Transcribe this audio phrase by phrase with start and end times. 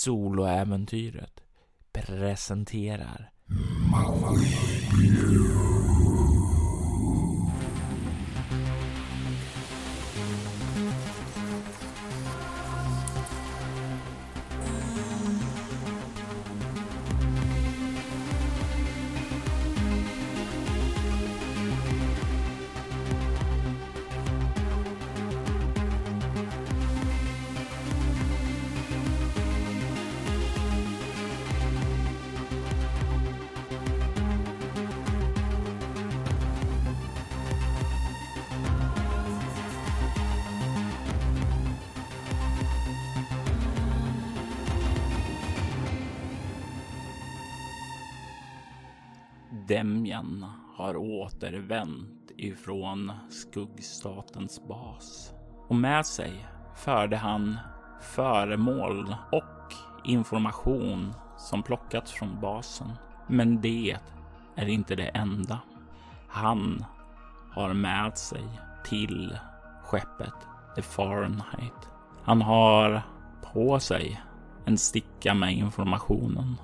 [0.00, 1.40] Soloäventyret
[1.92, 3.30] presenterar.
[4.92, 5.69] Demjan
[51.20, 55.32] återvänt ifrån skuggstatens bas
[55.68, 56.46] och med sig
[56.76, 57.58] förde han
[58.00, 59.74] föremål och
[60.04, 62.92] information som plockats från basen.
[63.26, 63.96] Men det
[64.56, 65.58] är inte det enda.
[66.28, 66.84] Han
[67.50, 68.48] har med sig
[68.84, 69.38] till
[69.84, 70.34] skeppet
[70.76, 71.88] The Fahrenheit.
[72.24, 73.02] Han har
[73.52, 74.22] på sig
[74.64, 76.56] en sticka med informationen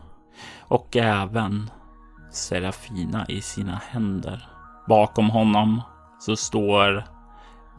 [0.60, 1.70] och även
[2.36, 4.48] Serafina i sina händer.
[4.88, 5.82] Bakom honom
[6.18, 7.04] så står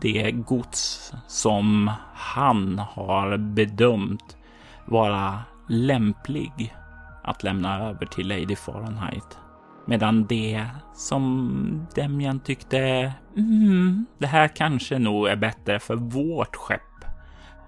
[0.02, 4.38] det gods som han har bedömt
[4.85, 6.75] vara lämplig
[7.23, 9.38] att lämna över till Lady Fahrenheit.
[9.85, 17.05] Medan det som Demian tyckte, mm, det här kanske nog är bättre för vårt skepp,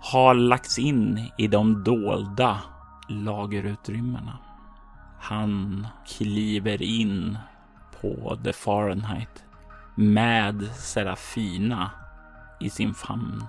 [0.02, 2.58] har lagts in i de dolda
[3.10, 4.38] lagerutrymmena.
[5.30, 7.38] Han kliver in
[8.02, 9.44] på The Fahrenheit
[9.96, 11.92] med Serafina
[12.60, 13.44] i sin famn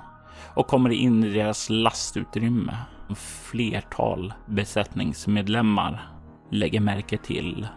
[0.54, 2.76] och kommer in i deras lastutrymme.
[3.16, 6.08] Flertal besättningsmedlemmar
[6.50, 7.68] lägger märke till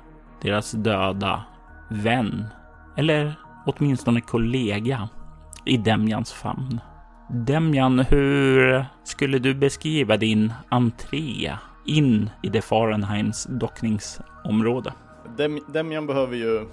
[0.41, 1.43] deras döda
[1.89, 2.45] vän
[2.97, 3.33] eller
[3.65, 5.09] åtminstone kollega
[5.65, 6.79] i Demjans famn.
[7.29, 11.51] Demjan, hur skulle du beskriva din entré
[11.85, 14.93] in i det Fahrenheims dockningsområde.
[15.37, 16.67] Dem Demjan behöver ju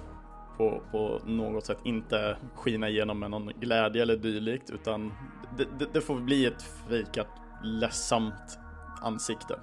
[0.57, 5.13] på, på, något sätt inte skina igenom med någon glädje eller dylikt utan
[5.57, 7.27] det, det, det får bli ett fejkat
[7.63, 8.59] ledsamt
[9.01, 9.59] ansikte.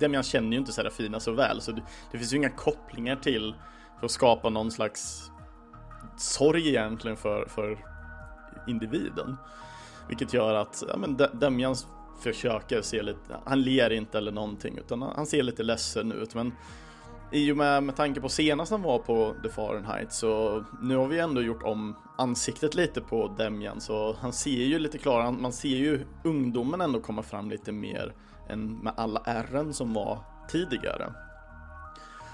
[0.00, 3.54] Demian känner ju inte Serafina så väl så det, det finns ju inga kopplingar till
[3.98, 5.30] för att skapa någon slags
[6.16, 7.78] sorg egentligen för, för
[8.66, 9.36] individen.
[10.08, 11.86] Vilket gör att ja, men Demjans
[12.20, 16.52] försöker se lite, han ler inte eller någonting utan han ser lite ledsen ut men
[17.32, 21.06] i och med, med tanke på senast han var på The Fahrenheit så nu har
[21.06, 25.52] vi ändå gjort om ansiktet lite på Demjan så han ser ju lite klarare, man
[25.52, 28.14] ser ju ungdomen ändå komma fram lite mer
[28.48, 30.18] än med alla ärren som var
[30.48, 31.12] tidigare.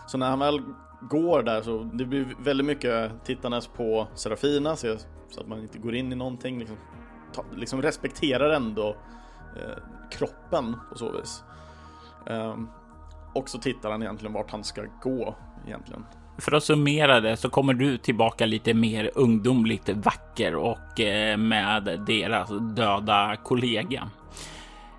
[0.07, 0.63] Så när han väl
[1.01, 4.93] går där så det blir väldigt mycket tittandes på Serafina så,
[5.39, 6.77] att man inte går in i någonting, liksom,
[7.33, 8.97] ta, liksom respekterar ändå
[9.57, 9.79] Eh,
[10.11, 11.45] kroppen på så vis.
[12.27, 12.69] Ehm,
[13.35, 15.37] och så tittar han egentligen vart han ska gå
[15.67, 16.05] egentligen.
[16.39, 22.05] För att summera det så kommer du tillbaka lite mer ungdomligt vacker och eh, med
[22.07, 24.11] deras döda kollega.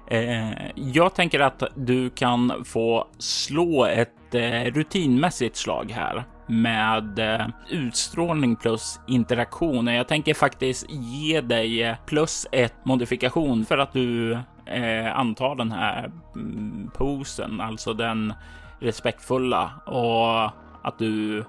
[0.08, 7.48] Eh, jag tänker att du kan få slå ett Eh, rutinmässigt slag här med eh,
[7.70, 9.88] utstrålning plus interaktion.
[9.88, 14.34] Jag tänker faktiskt ge dig eh, plus ett modifikation för att du
[14.66, 18.34] eh, antar den här mm, posen, alltså den
[18.80, 20.44] respektfulla och
[20.88, 21.40] att du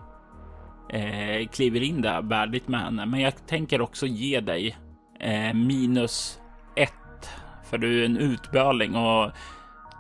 [0.89, 3.07] eh, kliver in där värdigt med henne.
[3.07, 4.77] Men jag tänker också ge dig
[5.21, 6.41] eh, minus
[6.77, 7.31] ett
[7.71, 9.31] för du är en utböling och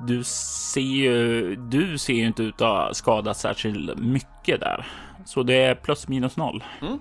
[0.06, 4.87] du ser ju, du ser ju inte ut att ha skadat särskilt mycket där.
[5.25, 6.65] Så det är plus minus noll.
[6.83, 6.99] Mm.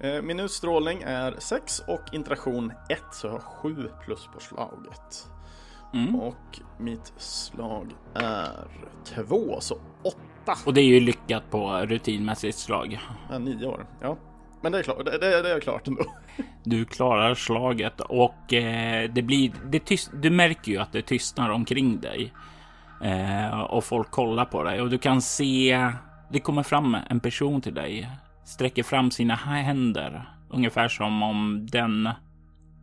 [0.00, 5.28] Eh, min utstrålning är 6 och interaktion 1 så jag har 7 plus på slaget.
[5.94, 6.16] Mm.
[6.16, 8.68] Och mitt slag är
[9.04, 10.18] 2 så 8.
[10.66, 13.00] Och det är ju lyckat på rutinmässigt slag.
[13.30, 14.16] Ja, 9 år, ja.
[14.62, 16.04] Men det är klart, det, det, det är klart ändå.
[16.64, 21.50] Du klarar slaget och eh, det blir, det tyst, du märker ju att det tystnar
[21.50, 22.32] omkring dig.
[23.02, 25.90] Eh, och folk kollar på dig och du kan se,
[26.30, 28.08] det kommer fram en person till dig,
[28.44, 32.08] sträcker fram sina händer, ungefär som om den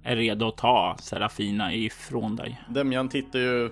[0.03, 2.61] är redo att ta Serafina ifrån dig.
[2.69, 3.69] Demjan tittar ju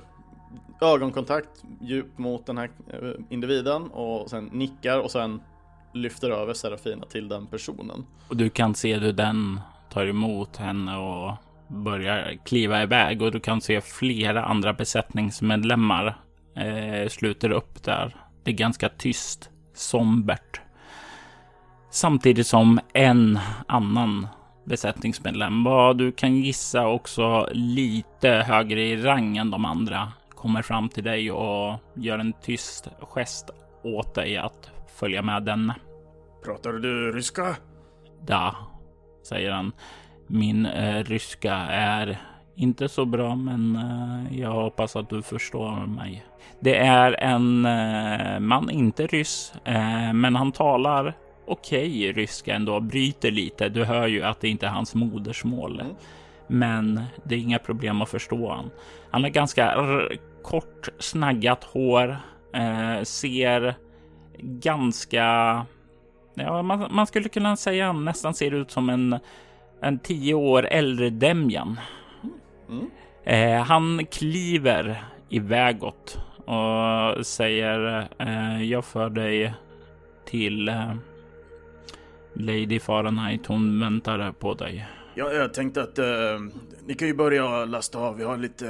[0.82, 5.42] ögonkontakt djupt mot den här eh, individen och sen nickar och sen
[5.98, 8.06] lyfter över Serafina till den personen.
[8.28, 9.60] Och du kan se hur den
[9.90, 11.34] tar emot henne och
[11.68, 16.18] börjar kliva iväg och du kan se flera andra besättningsmedlemmar
[16.56, 18.16] eh, sluter upp där.
[18.44, 20.62] Det är ganska tyst, sombert.
[21.92, 24.28] Samtidigt som en annan
[24.66, 30.90] besättningsmedlem, vad du kan gissa också lite högre i rang än de andra, kommer fram
[30.90, 33.50] till dig och gör en tyst gest
[33.84, 35.74] åt dig att följa med den.
[36.48, 37.56] Pratar du ryska?
[38.28, 38.56] Ja,
[39.24, 39.72] säger han.
[40.28, 42.18] Min eh, ryska är
[42.56, 46.26] inte så bra, men eh, jag hoppas att du förstår mig.
[46.60, 51.14] Det är en eh, man, inte ryss, eh, men han talar
[51.48, 53.70] okej okay, ryska ändå, bryter lite.
[53.70, 55.94] Du hör ju att det inte är hans modersmål, mm.
[56.48, 58.70] men det är inga problem att förstå han.
[59.12, 59.86] Han har ganska
[60.44, 62.18] kort snaggat hår,
[62.54, 63.76] eh, ser
[64.40, 65.66] ganska
[66.38, 69.20] Ja, man, man, skulle kunna säga nästan ser ut som en,
[69.82, 71.80] en tio år äldre Demjan.
[72.70, 72.90] Mm.
[73.24, 79.54] Eh, han kliver ivägåt och säger eh, jag för dig
[80.26, 80.94] till eh,
[82.34, 83.46] Lady Fahrenheit.
[83.46, 84.88] Hon väntar på dig.
[85.16, 86.06] Ja, jag tänkte att eh,
[86.86, 88.18] ni kan ju börja lasta av.
[88.18, 88.68] Vi har lite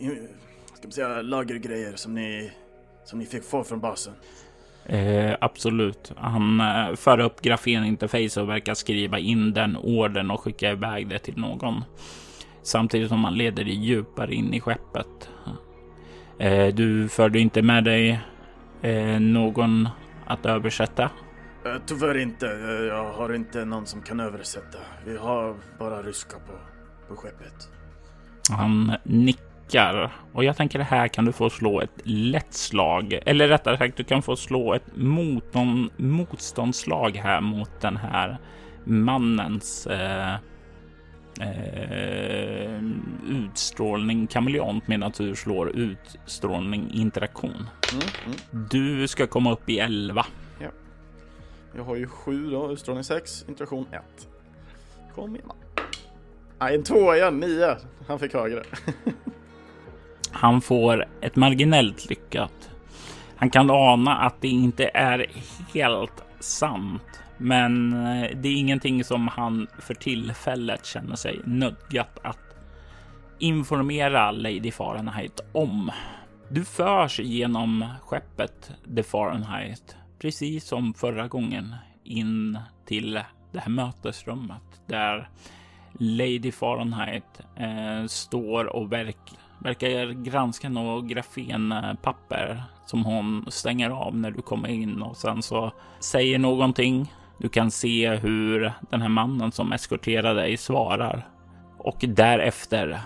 [0.00, 0.12] eh,
[0.74, 2.52] ska man säga, lagergrejer som ni,
[3.04, 4.14] som ni fick få från basen.
[4.88, 6.12] Eh, absolut.
[6.16, 11.18] Han eh, för upp grafeninterface och verkar skriva in den orden och skicka iväg det
[11.18, 11.84] till någon.
[12.62, 15.30] Samtidigt som han leder dig djupare in i skeppet.
[16.38, 18.20] Eh, du förde inte med dig
[18.82, 19.88] eh, någon
[20.26, 21.10] att översätta?
[21.64, 22.46] Eh, tyvärr inte.
[22.46, 24.78] Eh, jag har inte någon som kan översätta.
[25.06, 26.52] Vi har bara ryska på,
[27.08, 27.68] på skeppet.
[28.50, 30.12] Han nickar nickar.
[30.32, 33.20] Och jag tänker här kan du få slå ett lätt slag.
[33.26, 38.38] Eller rättare sagt, du kan få slå ett mot någon motståndslag här mot den här
[38.84, 40.34] mannens eh,
[41.40, 42.80] eh,
[43.28, 47.68] utstrålning kameleont medan du slår utstrålning interaktion.
[47.92, 48.68] Mm, mm.
[48.70, 50.26] Du ska komma upp i 11.
[50.60, 50.68] Ja.
[51.76, 54.02] Jag har ju 7 då, utstrålning 6, interaktion 1.
[55.14, 55.48] Kom igen.
[56.60, 57.76] Nej, en tvåa igen, 9.
[58.08, 58.62] Han fick högre.
[60.38, 62.70] Han får ett marginellt lyckat.
[63.36, 65.26] Han kan ana att det inte är
[65.74, 72.38] helt sant, men eh, det är ingenting som han för tillfället känner sig nödgat att
[73.38, 75.90] informera Lady Fahrenheit om.
[76.48, 81.74] Du förs genom skeppet The Fahrenheit, precis som förra gången,
[82.04, 83.20] in till
[83.52, 85.28] det här mötesrummet där
[85.92, 94.30] Lady Fahrenheit eh, står och verkar verkar granska något grafenpapper som hon stänger av när
[94.30, 97.12] du kommer in och sen så säger någonting.
[97.38, 101.28] Du kan se hur den här mannen som eskorterar dig svarar
[101.78, 103.00] och därefter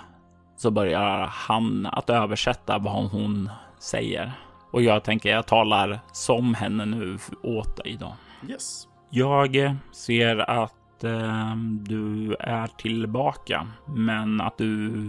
[0.56, 4.32] så börjar han att översätta vad hon säger.
[4.70, 8.16] Och jag tänker jag talar som henne nu åt dig då.
[8.48, 8.88] Yes.
[9.10, 15.02] Jag ser att eh, du är tillbaka, men att du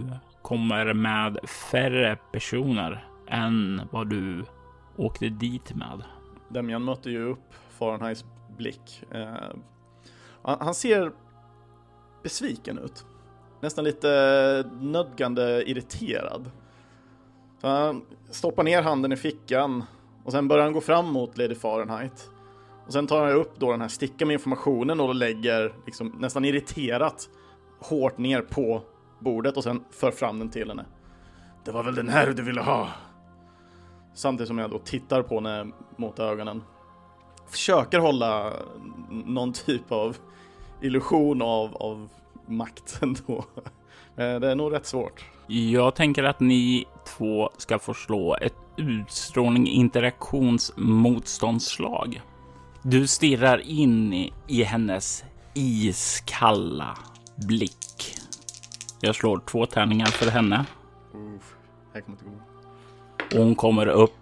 [0.44, 4.44] kommer med färre personer än vad du
[4.96, 6.02] åkte dit med.
[6.48, 8.24] Demjan mötte ju upp Fahrenheits
[8.56, 9.02] blick.
[9.10, 9.56] Eh,
[10.42, 11.12] han ser
[12.22, 13.06] besviken ut.
[13.60, 16.50] Nästan lite nödgande irriterad.
[17.60, 19.84] Så han stoppar ner handen i fickan
[20.24, 22.30] och sen börjar han gå fram mot Lady Fahrenheit.
[22.86, 26.44] Och sen tar han upp då den här stickan med informationen och lägger liksom nästan
[26.44, 27.28] irriterat
[27.80, 28.82] hårt ner på
[29.24, 30.84] bordet och sen för fram den till henne.
[31.64, 32.88] Det var väl den här du ville ha?
[34.14, 36.62] Samtidigt som jag då tittar på henne mot ögonen.
[37.48, 38.52] Försöker hålla
[39.10, 40.16] någon typ av
[40.80, 42.08] illusion av, av
[42.46, 43.44] makt ändå.
[44.16, 45.24] Det är nog rätt svårt.
[45.46, 52.22] Jag tänker att ni två ska få slå ett utstrålning interaktionsmotståndslag.
[52.82, 56.98] Du stirrar in i, i hennes iskalla
[57.48, 57.83] blick
[59.04, 60.64] jag slår två tärningar för henne.
[61.14, 61.54] Uff,
[61.92, 63.38] jag kommer inte gå.
[63.38, 64.14] Hon kommer upp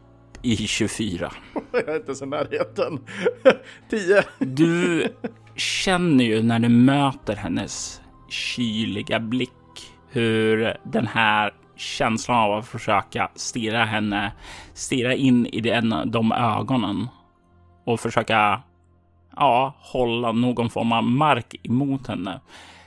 [0.43, 1.33] i 24.
[1.73, 3.01] jag är inte ens i närheten.
[3.91, 4.25] 10.
[4.39, 5.09] du
[5.57, 9.51] känner ju när du möter hennes kyliga blick
[10.09, 14.33] hur den här känslan av att försöka stirra henne,
[14.75, 17.09] stirra in i den, de ögonen
[17.85, 18.63] och försöka
[19.37, 22.41] ja, hålla någon form av mark emot henne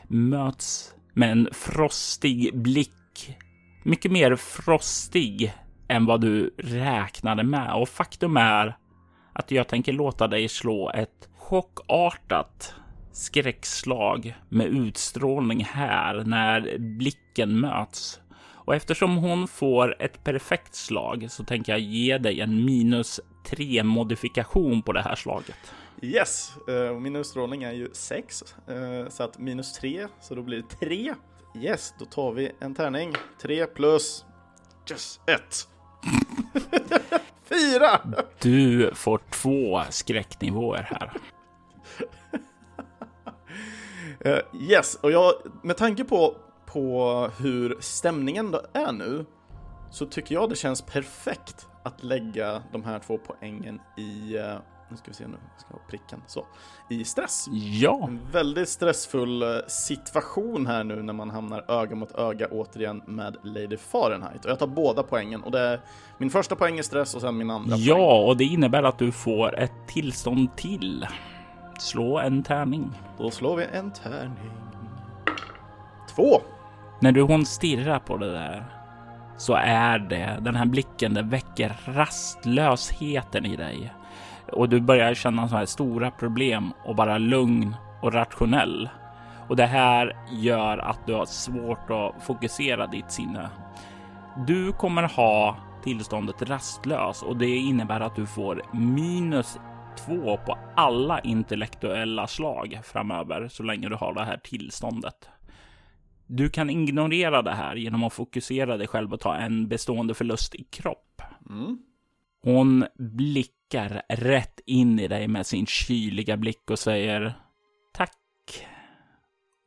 [0.07, 3.37] möts med en frostig blick.
[3.83, 5.53] Mycket mer frostig
[5.87, 7.73] än vad du räknade med.
[7.73, 8.77] Och faktum är
[9.33, 12.75] att jag tänker låta dig slå ett chockartat
[13.11, 18.19] skräckslag med utstrålning här när blicken möts.
[18.65, 23.83] Och eftersom hon får ett perfekt slag så tänker jag ge dig en minus tre
[23.83, 25.73] modifikation på det här slaget.
[26.05, 30.41] Yes, uh, min utstrålning är ju 6, uh, eh, så att minus 3, så då
[30.41, 31.15] blir det 3.
[31.55, 33.13] Yes, då tar vi en tärning.
[33.41, 34.25] 3 plus
[34.89, 35.67] yes, 1.
[37.43, 38.01] 4!
[38.39, 41.17] Du får två skräcknivåer här.
[44.25, 45.33] uh, yes, och jag,
[45.63, 46.35] med tanke på,
[46.65, 49.25] på hur stämningen då är nu,
[49.91, 54.37] så tycker jag det känns perfekt att lägga de här två poängen i
[54.95, 56.45] nu ska vi se nu, jag ska ha pricken, så,
[56.89, 57.45] i stress.
[57.81, 57.99] Ja.
[58.07, 63.37] En väldigt stressfull eh, situation här nu när man hamnar öga mot öga återigen med
[63.43, 64.45] Lady Fahrenheit.
[64.45, 65.79] Och jag tar båda poängen och det är
[66.17, 68.27] min första poäng är stress och sen min andra Ja, poäng.
[68.29, 71.07] och det innebär att du får ett tillstånd till.
[71.79, 72.91] Slå en tärning.
[73.17, 74.51] Då slår vi en tärning.
[76.15, 76.41] Två.
[76.99, 78.65] När du hon stirrar på det där
[79.37, 83.93] så är det den här blicken, det väcker rastlösheten i dig
[84.55, 88.89] och du börjar känna så här stora problem och bara lugn och rationell.
[89.49, 93.49] Och det här gör att du har svårt att fokusera ditt sinne.
[94.47, 99.59] Du kommer ha tillståndet rastlös och det innebär att du får minus
[100.05, 105.29] två på alla intellektuella slag framöver så länge du har det här tillståndet.
[106.27, 110.55] Du kan ignorera det här genom att fokusera dig själv och ta en bestående förlust
[110.55, 111.21] i kropp.
[111.49, 111.77] Mm.
[112.43, 112.85] Hon
[113.69, 117.33] blickar rätt in i dig med sin kyliga blick och säger
[117.93, 118.11] tack.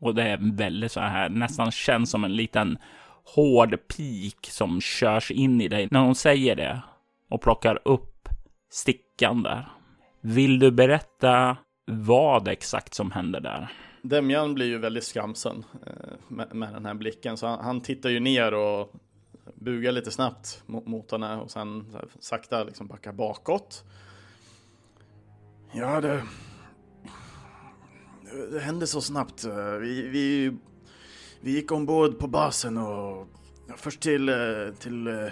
[0.00, 2.78] Och det är väldigt så här, nästan känns som en liten
[3.25, 6.83] hård pik som körs in i dig när hon säger det
[7.31, 8.28] och plockar upp
[8.71, 9.69] stickan där.
[10.21, 13.69] Vill du berätta vad exakt som händer där?
[14.02, 18.55] Demjan blir ju väldigt skamsen eh, med, den här blicken, så han, tittar ju ner
[18.55, 18.93] och
[19.55, 23.85] bugar lite snabbt mot, mot henne och sen sakta liksom backar bakåt.
[25.73, 26.23] Ja, det...
[28.52, 29.45] Det hände så snabbt.
[29.81, 30.57] Vi, vi,
[31.40, 33.28] vi gick ombord på basen och
[33.76, 34.31] först till,
[34.78, 35.26] till eh,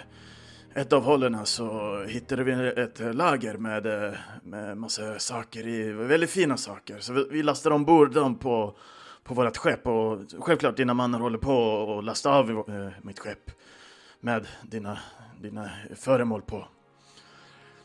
[0.75, 6.57] ett av hållen så hittade vi ett lager med, med massa saker i, väldigt fina
[6.57, 6.99] saker.
[6.99, 8.77] Så vi, vi lastade ombord dem på,
[9.23, 13.51] på vårt skepp och självklart dina mannar håller på och lasta av eh, mitt skepp
[14.27, 14.97] med dina,
[15.41, 16.67] dina föremål på.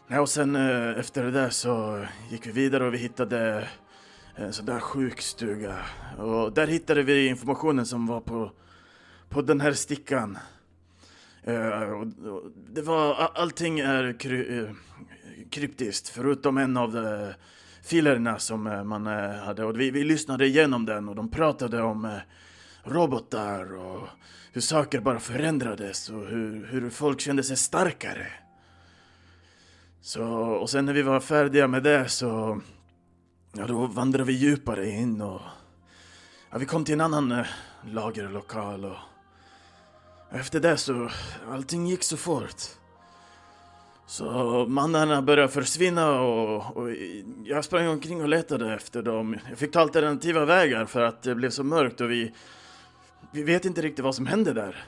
[0.09, 3.69] Ja, och sen eh, efter det där så gick vi vidare och vi hittade
[4.37, 5.77] eh, en sån där sjukstuga.
[6.19, 8.53] Och där hittade vi informationen som var på,
[9.29, 10.39] på den här stickan.
[11.43, 14.71] Eh, och, och det var, allting är kry, eh,
[15.51, 17.33] kryptiskt förutom en av de
[17.83, 19.07] filerna som man
[19.47, 19.65] hade.
[19.65, 22.21] Och vi, vi lyssnade igenom den och de pratade om
[22.85, 24.09] robotar och
[24.53, 28.27] hur saker bara förändrades och hur, hur folk kände sig starkare.
[30.01, 32.61] Så, och sen när vi var färdiga med det så,
[33.53, 35.41] ja då vandrade vi djupare in och
[36.51, 37.47] ja, vi kom till en annan eh,
[37.85, 38.97] lagerlokal och
[40.31, 41.11] efter det så,
[41.51, 42.63] allting gick så fort.
[44.07, 44.27] Så
[44.69, 46.91] mannarna började försvinna och, och,
[47.45, 49.37] jag sprang omkring och letade efter dem.
[49.49, 52.33] Jag fick ta alternativa vägar för att det blev så mörkt och vi
[53.33, 54.85] vi vet inte riktigt vad som hände där.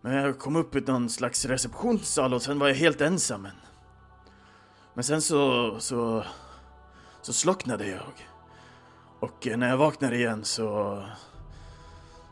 [0.00, 3.48] Men jag kom upp i någon slags receptionssal och sen var jag helt ensam.
[4.94, 6.24] Men sen så, så,
[7.22, 8.28] så slocknade jag.
[9.20, 11.02] Och när jag vaknade igen så,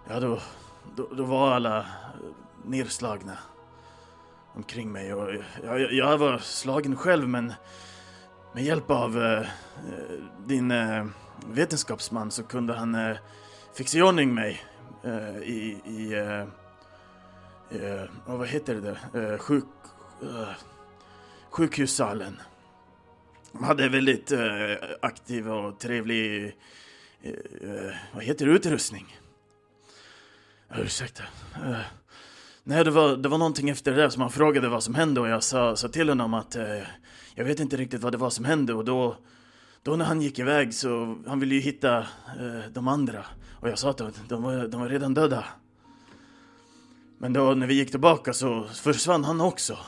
[0.08, 0.40] ja då,
[0.96, 1.86] då, då var alla
[2.64, 3.38] nerslagna
[4.54, 5.34] omkring mig och
[5.64, 7.52] jag, jag var slagen själv men
[8.54, 9.46] med hjälp av eh,
[10.46, 11.06] din eh,
[11.46, 13.16] vetenskapsman så kunde han eh,
[13.74, 14.64] fixa i ordning mig
[15.06, 16.40] eh, i, i eh,
[17.80, 19.64] eh vad heter det, uh, sjuk,
[20.22, 20.48] eh,
[21.50, 22.36] sjukhussalen.
[23.52, 24.32] De hade väldigt
[25.00, 26.56] aktiv och trevlig,
[28.14, 29.16] vad heter det, utrustning.
[30.74, 31.22] ursäkta.
[32.64, 35.20] Nej, det var, det var någonting efter det där som han frågade vad som hände
[35.20, 36.56] och jag sa, sa till honom att
[37.34, 39.16] jag vet inte riktigt vad det var som hände och då
[39.86, 43.24] då när han gick iväg så, han ville ju hitta eh, de andra.
[43.60, 45.44] Och jag sa att de var, de var redan döda.
[47.18, 49.78] Men då när vi gick tillbaka så försvann han också.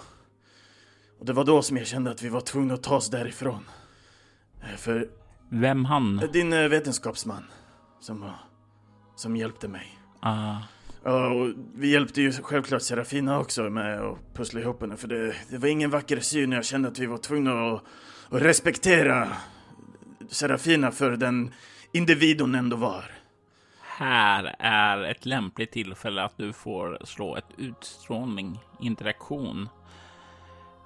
[1.19, 3.65] Och det var då som jag kände att vi var tvungna att ta oss därifrån.
[4.63, 5.09] Eh, för...
[5.49, 6.23] Vem han?
[6.33, 7.45] Din eh, vetenskapsman.
[8.01, 8.31] Som,
[9.17, 9.99] som hjälpte mig.
[10.21, 10.57] Ah.
[11.05, 14.97] Ja, och vi hjälpte ju självklart Serafina också med att pussla ihop henne.
[14.97, 17.83] För det, det var ingen vacker syn och jag kände att vi var tvungna att,
[18.29, 19.29] att respektera
[20.29, 21.55] Serafina för den
[21.93, 23.18] individ hon ändå var.
[23.99, 29.69] Här är ett lämpligt tillfälle att du får slå ett utstrålning, interaktion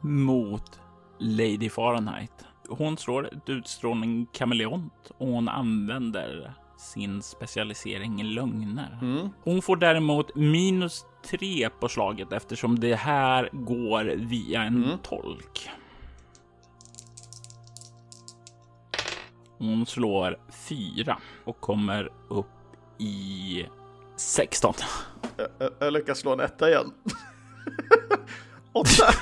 [0.01, 0.81] mot
[1.19, 2.45] Lady Fahrenheit.
[2.69, 8.99] Hon slår ett utstrålning kameleont och hon använder sin specialisering i lögner.
[9.03, 9.29] Mm.
[9.45, 14.99] Hon får däremot minus tre på slaget eftersom det här går via en Mm.
[15.03, 15.69] tolk.
[19.59, 20.39] Hon slår
[20.69, 22.47] fyra och kommer upp
[22.99, 23.67] i
[24.17, 24.75] 16.
[25.37, 26.93] Jag, jag, jag lyckas slå en etta igen.
[28.73, 29.15] Åtta!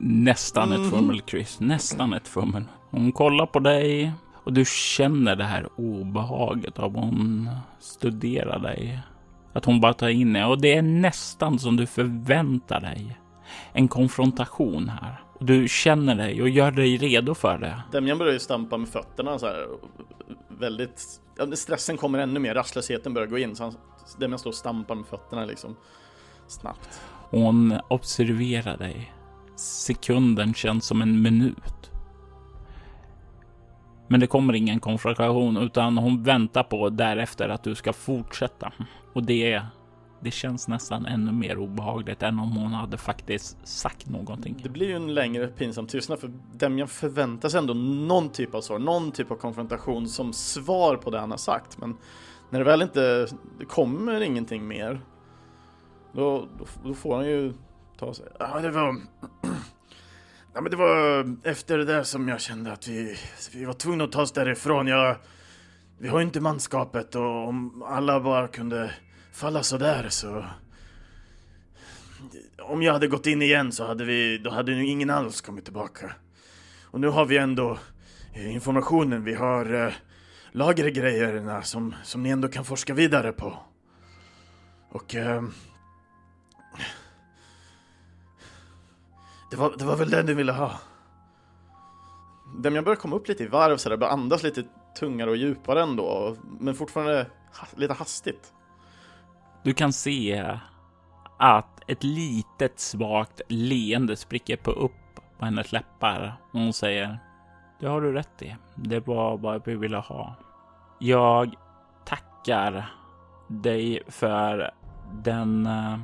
[0.00, 1.60] Nästan ett fummel, Chris.
[1.60, 2.64] Nästan ett fummel.
[2.90, 4.12] Hon kollar på dig
[4.44, 9.02] och du känner det här obehaget av hon studerar dig.
[9.52, 13.18] Att hon bara tar in det och det är nästan som du förväntar dig.
[13.72, 15.22] En konfrontation här.
[15.34, 17.82] Och du känner dig och gör dig redo för det.
[17.92, 19.66] Demjan börjar ju stampa med fötterna så här.
[20.48, 21.20] Väldigt...
[21.50, 23.56] Ja, stressen kommer ännu mer, rastlösheten börjar gå in.
[23.56, 23.74] Så han,
[24.18, 25.76] Demjan står och stampar med fötterna liksom.
[26.46, 27.00] Snabbt.
[27.30, 29.12] Hon observerar dig.
[29.56, 31.90] Sekunden känns som en minut.
[34.08, 38.72] Men det kommer ingen konfrontation utan hon väntar på därefter att du ska fortsätta.
[39.12, 39.62] Och det,
[40.22, 44.60] det känns nästan ännu mer obehagligt än om hon hade faktiskt sagt någonting.
[44.62, 48.60] Det blir ju en längre pinsam tystnad för Demjan förväntar sig ändå någon typ av
[48.60, 51.78] svar, någon typ av konfrontation som svar på det han har sagt.
[51.78, 51.96] Men
[52.50, 53.26] när det väl inte
[53.58, 55.00] det kommer ingenting mer,
[56.12, 57.52] då, då, då får han ju
[57.98, 58.26] ta sig.
[58.38, 58.96] Ja, det var...
[60.54, 63.16] Ja, men det var efter det där som jag kände att vi,
[63.52, 64.86] vi var tvungna att ta oss därifrån.
[64.86, 65.16] Jag,
[65.98, 68.90] vi har ju inte manskapet och om alla bara kunde
[69.32, 70.44] falla sådär så
[72.58, 75.64] om jag hade gått in igen så hade vi, då hade nu ingen alls kommit
[75.64, 76.12] tillbaka.
[76.84, 77.78] Och nu har vi ändå
[78.34, 79.92] informationen, vi har eh,
[80.52, 83.58] lagergrejerna som, som ni ändå kan forska vidare på.
[84.90, 85.14] Och...
[85.14, 85.42] Eh,
[89.50, 90.80] det, var, det var väl det du ville ha?
[92.58, 94.64] Dem jag börjar komma upp lite i varv sådär, börjar andas lite
[94.98, 97.26] tungare och djupare ändå, men fortfarande
[97.60, 98.52] ha, lite hastigt.
[99.64, 100.50] Du kan se
[101.38, 104.92] att ett litet svagt leende spricker på upp
[105.38, 106.34] på hennes läppar.
[106.52, 107.18] Och hon säger
[107.80, 108.56] Det har du rätt i.
[108.74, 110.34] Det var vad vi ville ha.
[110.98, 111.54] Jag
[112.04, 112.92] tackar
[113.48, 114.70] dig för
[115.12, 115.98] den eh,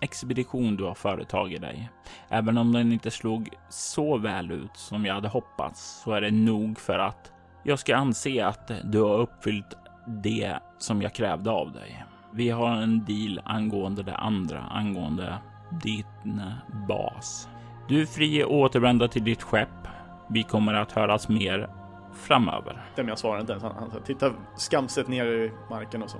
[0.00, 1.90] expedition du har företagit dig.
[2.28, 6.30] Även om den inte slog så väl ut som jag hade hoppats så är det
[6.30, 11.72] nog för att jag ska anse att du har uppfyllt det som jag krävde av
[11.72, 12.04] dig.
[12.36, 15.38] Vi har en deal angående det andra, angående
[15.70, 17.48] din eh, bas.
[17.88, 19.88] Du är fri att återvända till ditt skepp.
[20.28, 21.68] Vi kommer att höras mer
[22.12, 22.84] framöver.
[22.96, 26.18] Dem jag svarar inte ens, han, han tittar skamset ner i marken och så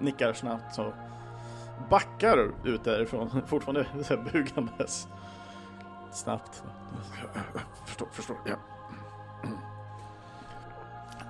[0.00, 0.92] nickar snabbt så
[1.90, 5.08] backar ut därifrån, fortfarande så här bugandes.
[6.12, 6.62] Snabbt.
[7.84, 8.56] Förstår, förstår, ja.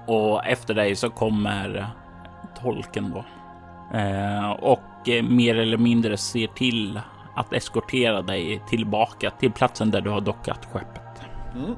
[0.06, 1.86] Och efter dig så kommer
[2.62, 3.24] tolken då.
[3.94, 7.00] Eh, och eh, mer eller mindre ser till
[7.36, 11.22] att eskortera dig tillbaka till platsen där du har dockat skeppet.
[11.54, 11.74] Mm.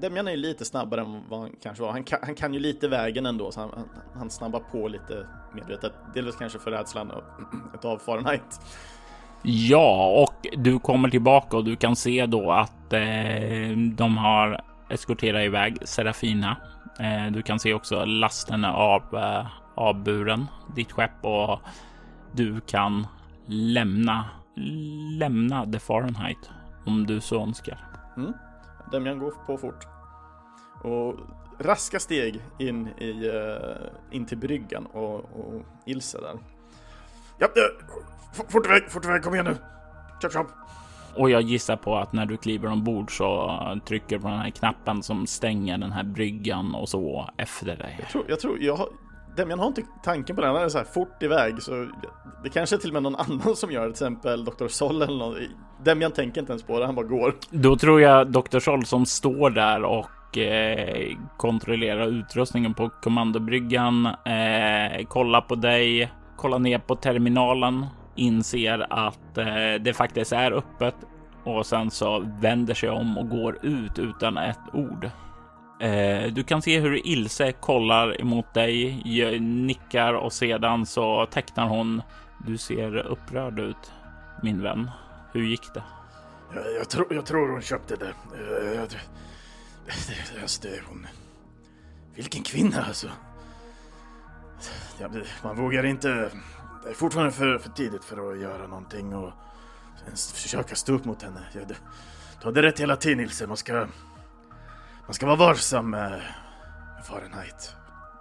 [0.00, 1.90] Demian är ju lite snabbare än vad han kanske var.
[1.90, 5.26] Han kan, han kan ju lite vägen ändå, så han, han, han snabbar på lite
[5.54, 5.92] medvetet.
[6.14, 7.24] Delvis kanske för rädslan av
[7.74, 8.60] ett av Fahrenheit.
[9.42, 15.44] Ja, och du kommer tillbaka och du kan se då att eh, de har eskorterat
[15.44, 16.56] iväg Serafina.
[17.00, 21.60] Eh, du kan se också lasten av eh, avburen, ditt skepp och
[22.32, 23.06] du kan
[23.46, 24.24] lämna
[25.18, 26.50] lämna The Fahrenheit
[26.86, 27.78] om du så önskar.
[28.16, 28.32] Mm.
[28.92, 29.86] Demian går på fort.
[30.82, 31.14] Och
[31.58, 33.76] raska steg in, i, uh,
[34.10, 36.38] in till bryggan och, och Ilse där.
[37.38, 39.56] Ja, uh, fort iväg, fort iväg, kom igen nu!
[40.22, 40.46] Chop, chop!
[41.16, 45.02] Och jag gissar på att när du kliver ombord så trycker på den här knappen
[45.02, 47.96] som stänger den här bryggan och så efter dig.
[48.00, 48.88] Jag tror, jag tror, jag
[49.36, 51.88] Demjan Demian har inte tanken på det, han är så här fort iväg så
[52.42, 54.68] det kanske är till och med någon annan som gör det, till exempel Dr.
[54.68, 55.36] Sol eller någon.
[55.84, 57.34] Demian tänker inte ens på det, han bara går.
[57.50, 58.58] Då tror jag Dr.
[58.58, 66.58] Sol som står där och eh, kontrollerar utrustningen på kommandobryggan, eh, kollar på dig, kollar
[66.58, 70.94] ner på terminalen, inser att eh, det faktiskt är öppet
[71.44, 75.10] och sen så vänder sig om och går ut utan ett ord.
[75.80, 79.02] Eh, du kan se hur Ilse kollar emot dig,
[79.40, 82.02] nickar och sedan så tecknar hon.
[82.46, 83.92] Du ser upprörd ut,
[84.42, 84.90] min vän.
[85.32, 85.82] Hur gick det?
[86.54, 88.06] Jag, jag, tror, jag tror hon köpte det.
[88.06, 91.06] Eh, jag, det, det, alltså det hon...
[92.14, 93.08] Vilken kvinna alltså?
[95.42, 96.30] Man vågar inte...
[96.84, 99.32] Det är fortfarande för, för tidigt för att göra någonting och
[100.06, 101.40] ens försöka stå upp mot henne.
[101.52, 101.64] Du,
[102.40, 103.86] du hade rätt hela tiden Ilse, man ska...
[105.06, 106.22] Man ska vara varsam med
[107.08, 107.76] Fahrenheit.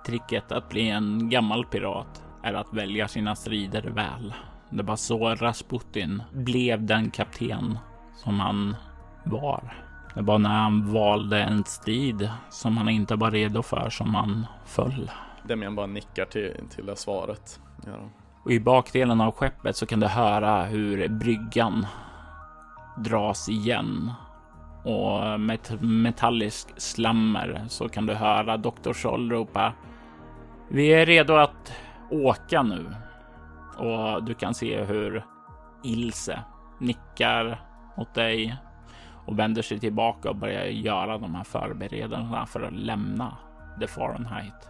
[0.05, 4.33] Tricket att bli en gammal pirat är att välja sina strider väl.
[4.69, 7.79] Det var så Rasputin blev den kapten
[8.15, 8.75] som han
[9.23, 9.83] var.
[10.15, 14.47] Det var när han valde en strid som han inte var redo för som han
[14.65, 15.11] föll.
[15.47, 17.59] Demian bara nickar till, till det svaret.
[17.85, 18.09] Ja.
[18.43, 21.87] Och i bakdelen av skeppet så kan du höra hur bryggan
[22.97, 24.11] dras igen.
[24.83, 28.93] Och med ett metallisk slammer så kan du höra Dr.
[28.93, 29.73] Scholl ropa
[30.67, 31.73] Vi är redo att
[32.09, 32.85] åka nu.
[33.77, 35.25] Och du kan se hur
[35.83, 36.39] Ilse
[36.79, 37.61] nickar
[37.97, 38.57] åt dig
[39.25, 43.37] och vänder sig tillbaka och börjar göra de här förberedelserna för att lämna
[43.79, 44.69] The Fahrenheit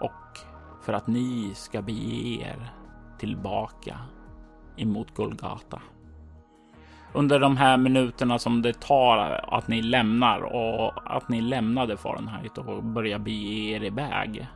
[0.00, 0.38] och
[0.82, 2.72] för att ni ska bege er
[3.18, 3.98] tillbaka
[4.76, 5.82] emot Golgata.
[7.12, 12.58] Under de här minuterna som det tar att ni lämnar och att ni lämnade Fahrenheit
[12.58, 14.48] och börjar bege er iväg.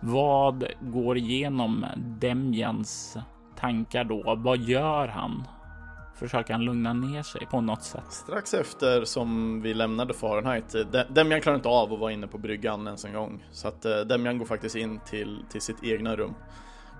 [0.00, 3.16] Vad går igenom Demjans
[3.56, 4.34] tankar då?
[4.38, 5.44] Vad gör han?
[6.14, 8.12] Försöker han lugna ner sig på något sätt?
[8.12, 10.74] Strax efter som vi lämnade Fahrenheit,
[11.08, 13.44] Demjan klarar inte av att vara inne på bryggan ens en gång.
[13.52, 16.34] Så att eh, Demjan går faktiskt in till, till sitt egna rum.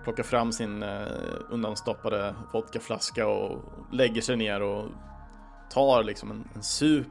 [0.08, 1.06] Plockar fram sin eh,
[1.50, 4.86] undanstoppade vodkaflaska och lägger sig ner och
[5.70, 7.06] tar liksom en, en sup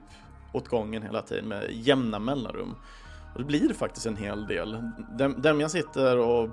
[0.54, 2.76] åt gången hela tiden med jämna mellanrum.
[3.34, 4.92] Och det blir faktiskt en hel del.
[5.18, 6.50] Dem, Demjan sitter och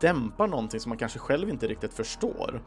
[0.00, 2.62] dämpar någonting som man kanske själv inte riktigt förstår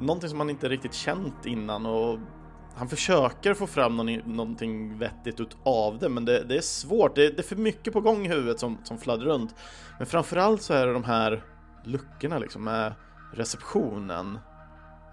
[0.00, 2.18] någonting som man inte riktigt känt innan och
[2.76, 7.38] han försöker få fram någonting vettigt utav det men det, det är svårt, det, det,
[7.38, 9.54] är för mycket på gång i huvudet som, som fladdrar runt.
[9.98, 11.44] Men framförallt så är det de här
[11.84, 12.94] luckorna liksom med
[13.32, 14.38] receptionen,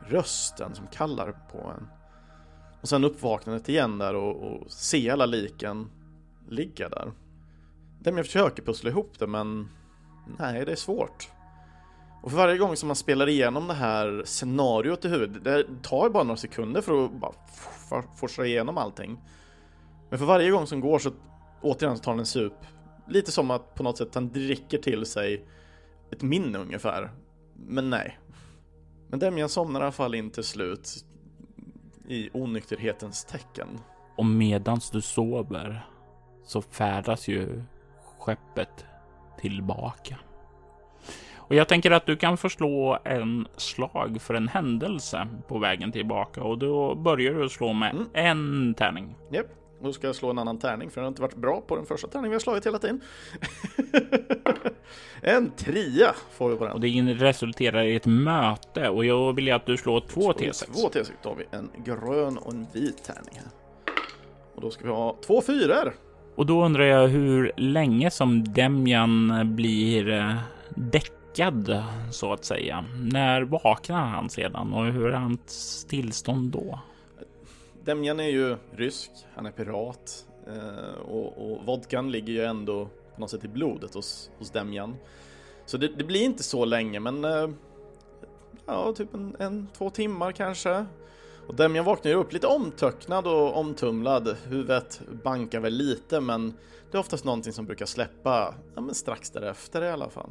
[0.08, 1.88] rösten som kallar på en.
[2.82, 5.90] Och sen uppvaknandet igen där och, och se alla liken
[6.50, 7.12] ligga där.
[8.00, 9.70] Dem jag försöker pussla ihop det men
[10.40, 11.30] nej, det är svårt.
[12.24, 16.10] Och för varje gång som man spelar igenom det här scenariot i huvudet, det tar
[16.10, 17.34] bara några sekunder för att bara
[18.16, 19.18] forsa igenom allting.
[20.10, 21.12] Men för varje gång som går så
[21.62, 22.54] återigen tar han en sup.
[23.08, 25.46] Lite som att på något sätt han dricker till sig
[26.12, 27.12] ett minne ungefär.
[27.54, 28.20] Men nej.
[29.08, 31.06] Men Demjan somnar i alla fall in till slut
[32.08, 33.68] i onykterhetens tecken.
[34.18, 35.88] Och medans du sover
[36.46, 37.64] så färdas ju
[38.20, 38.86] skeppet
[39.40, 40.18] tillbaka.
[41.48, 46.44] Och jag tänker att du kan förslå en slag för en händelse på vägen tillbaka
[46.44, 48.08] och då börjar du slå med mm.
[48.14, 49.16] en tärning.
[49.32, 49.56] Japp, yep.
[49.82, 51.86] då ska jag slå en annan tärning för jag har inte varit bra på den
[51.86, 53.02] första tärningen vi har slagit hela tiden.
[55.22, 56.74] en trea får vi på den.
[56.74, 60.66] Och det resulterar i ett möte och jag vill att du slår två T6.
[60.66, 63.52] Två T6, då har vi en grön och en vit tärning här.
[64.56, 65.94] Och då ska vi ha två fyror.
[66.36, 70.36] Och då undrar jag hur länge som Demjan blir eh,
[70.76, 72.86] däck chockad så att säga.
[73.12, 76.80] När vaknar han sedan och hur är hans tillstånd då?
[77.84, 83.22] Demjan är ju rysk, han är pirat eh, och, och vodkan ligger ju ändå på
[83.22, 84.96] något sätt i blodet hos, hos Demjan.
[85.66, 87.50] Så det, det blir inte så länge men eh,
[88.66, 90.86] ja, typ en, en, två timmar kanske.
[91.48, 94.36] Och Demjan vaknar ju upp lite omtöcknad och omtumlad.
[94.48, 96.54] Huvudet bankar väl lite men
[96.92, 100.30] det är oftast någonting som brukar släppa ja, men strax därefter i alla fall.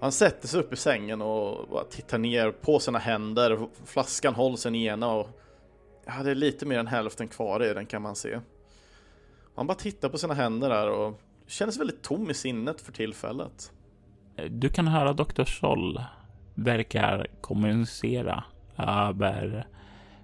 [0.00, 3.68] Han sätter sig upp i sängen och tittar ner på sina händer.
[3.84, 5.40] Flaskan hålls den ena och
[6.06, 8.40] ja, det är lite mer än hälften kvar i den kan man se.
[9.54, 12.92] Han bara tittar på sina händer där och känner sig väldigt tom i sinnet för
[12.92, 13.72] tillfället.
[14.50, 15.44] Du kan höra Dr.
[15.44, 16.00] Scholl
[16.54, 18.44] verkar kommunicera
[18.78, 19.66] över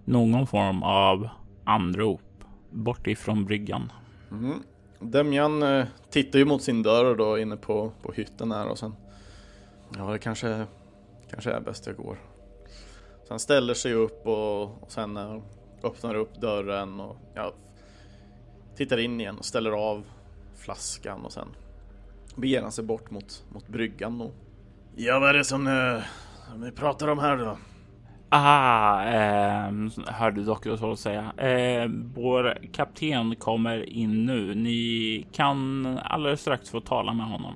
[0.04, 1.28] någon form av
[1.64, 2.20] anrop
[2.70, 3.92] bort ifrån bryggan.
[4.30, 4.62] Mm.
[5.00, 8.94] Demjan eh, tittar ju mot sin dörr då inne på, på hytten här och sen
[9.96, 10.66] Ja, det kanske,
[11.30, 12.18] kanske är bäst jag går.
[13.24, 15.42] Så han ställer sig upp och, och sen eh,
[15.82, 17.52] öppnar upp dörren och ja,
[18.76, 20.06] tittar in igen och ställer av
[20.56, 21.48] flaskan och sen
[22.36, 24.20] beger han sig bort mot, mot bryggan.
[24.20, 24.34] Och...
[24.96, 26.02] Ja, vad är det som, eh,
[26.50, 27.58] som ni pratar om här då?
[28.30, 29.72] Aha, eh,
[30.06, 31.32] hörde doktor så säga.
[31.36, 34.54] Eh, vår kapten kommer in nu.
[34.54, 37.54] Ni kan alldeles strax få tala med honom.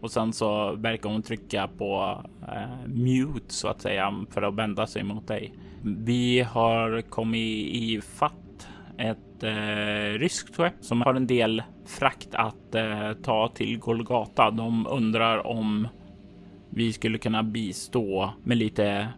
[0.00, 4.86] Och sen så verkar hon trycka på eh, mute så att säga för att vända
[4.86, 5.54] sig mot dig.
[5.82, 12.74] Vi har kommit i fatt ett eh, ryskt skepp som har en del frakt att
[12.74, 14.50] eh, ta till Golgata.
[14.50, 15.88] De undrar om
[16.70, 19.08] vi skulle kunna bistå med lite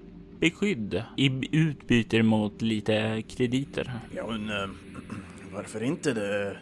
[0.41, 3.93] beskydd i utbyte mot lite krediter.
[4.17, 4.69] Ja, men eh,
[5.53, 6.13] varför inte?
[6.15, 6.57] Det,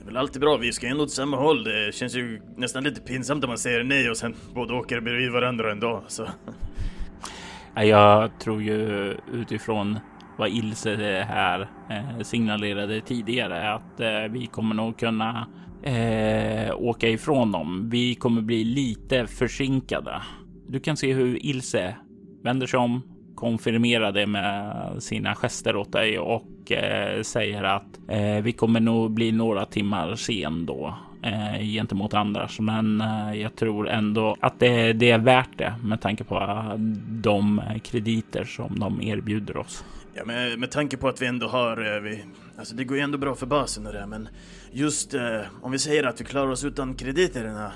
[0.00, 0.56] det är väl alltid bra.
[0.56, 1.64] Vi ska ändå åt samma håll.
[1.64, 5.32] Det känns ju nästan lite pinsamt om man säger nej och sen båda åker bredvid
[5.32, 6.02] varandra en dag.
[6.08, 6.26] Så.
[7.74, 9.98] Jag tror ju utifrån
[10.38, 11.60] vad Ilse här
[11.90, 15.48] eh, signalerade tidigare att eh, vi kommer nog kunna
[15.82, 17.88] eh, åka ifrån dem.
[17.90, 20.22] Vi kommer bli lite försinkade.
[20.68, 21.96] Du kan se hur Ilse
[22.44, 23.02] vänder sig om,
[23.40, 29.10] konfirmerar det med sina gester åt dig och eh, säger att eh, vi kommer nog
[29.10, 32.60] bli några timmar sen då eh, gentemot Anders.
[32.60, 36.62] Men eh, jag tror ändå att det, det, är värt det med tanke på
[37.08, 39.84] de krediter som de erbjuder oss.
[40.14, 42.24] Ja, med, med tanke på att vi ändå har, eh, vi,
[42.58, 44.28] alltså det går ju ändå bra för basen och det, men
[44.72, 47.72] just eh, om vi säger att vi klarar oss utan krediterna,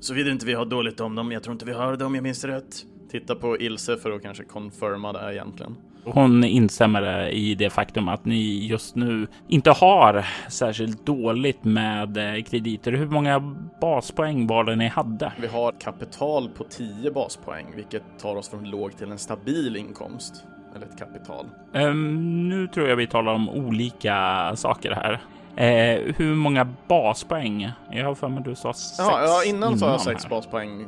[0.00, 2.22] såvida inte vi har dåligt om dem, jag tror inte vi har det om jag
[2.22, 2.84] minns rätt.
[3.20, 5.76] Titta på Ilse för att kanske confirma det egentligen.
[6.04, 12.42] Hon instämmer i det faktum att ni just nu inte har särskilt dåligt med eh,
[12.42, 12.92] krediter.
[12.92, 13.40] Hur många
[13.80, 15.32] baspoäng var det ni hade?
[15.40, 20.44] Vi har kapital på 10 baspoäng, vilket tar oss från låg till en stabil inkomst
[20.76, 21.46] eller ett kapital.
[21.72, 25.12] Um, nu tror jag vi talar om olika saker här.
[25.12, 27.70] Uh, hur många baspoäng?
[27.90, 28.98] Jag har för mig du sa sex.
[28.98, 30.30] Ja, ja innan, sa jag sex här.
[30.30, 30.86] baspoäng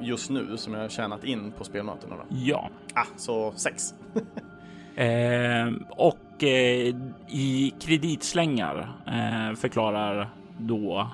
[0.00, 2.16] just nu som jag har tjänat in på spelmötena.
[2.16, 2.22] Då.
[2.28, 2.70] Ja.
[2.94, 3.94] Ah, så sex.
[4.98, 6.48] uh, och uh,
[7.28, 11.10] i kreditslängar eh, förklarar då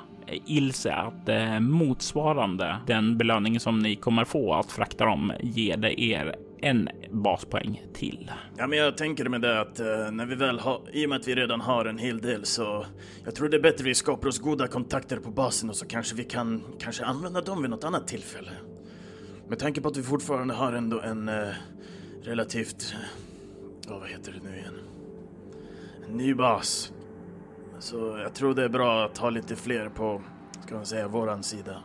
[0.47, 6.01] Ilse att eh, motsvarande den belöning som ni kommer få att frakta dem ger det
[6.01, 8.31] er en baspoäng till.
[8.57, 11.21] Ja, men jag tänker med det att uh, när vi väl har, i och med
[11.21, 12.87] att vi redan har en hel del så
[13.25, 16.16] jag tror det är bättre vi skapar oss goda kontakter på basen och så kanske
[16.16, 18.51] vi kan kanske använda dem vid något annat tillfälle.
[19.53, 21.49] Med tanke på att vi fortfarande har ändå en eh,
[22.23, 22.95] relativt,
[23.88, 24.75] uh, vad heter det nu igen?
[26.09, 26.93] En ny bas.
[27.79, 30.23] Så jag tror det är bra att ha lite fler på,
[30.67, 31.77] ska man säga, våran sida.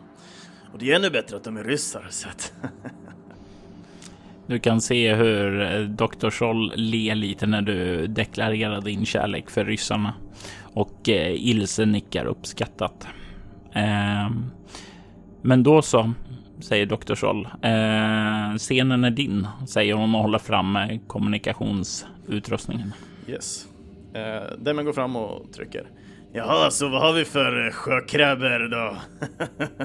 [0.74, 2.54] Och det är ännu bättre att de är ryssar så att
[4.48, 6.30] Du kan se hur eh, Dr.
[6.30, 10.14] Scholl ler lite när du deklarerar din kärlek för ryssarna
[10.62, 13.08] och eh, Ilse nickar uppskattat.
[13.74, 14.30] Eh,
[15.42, 16.14] men då så,
[16.60, 17.16] säger Dr.
[17.16, 17.46] Scholl.
[17.62, 22.94] Eh, scenen är din, säger hon och håller fram kommunikationsutrustningen.
[23.28, 23.68] Yes.
[24.14, 25.88] Eh, Demon går fram och trycker.
[26.34, 28.98] Jaha, så vad har vi för eh, sjökräbor då?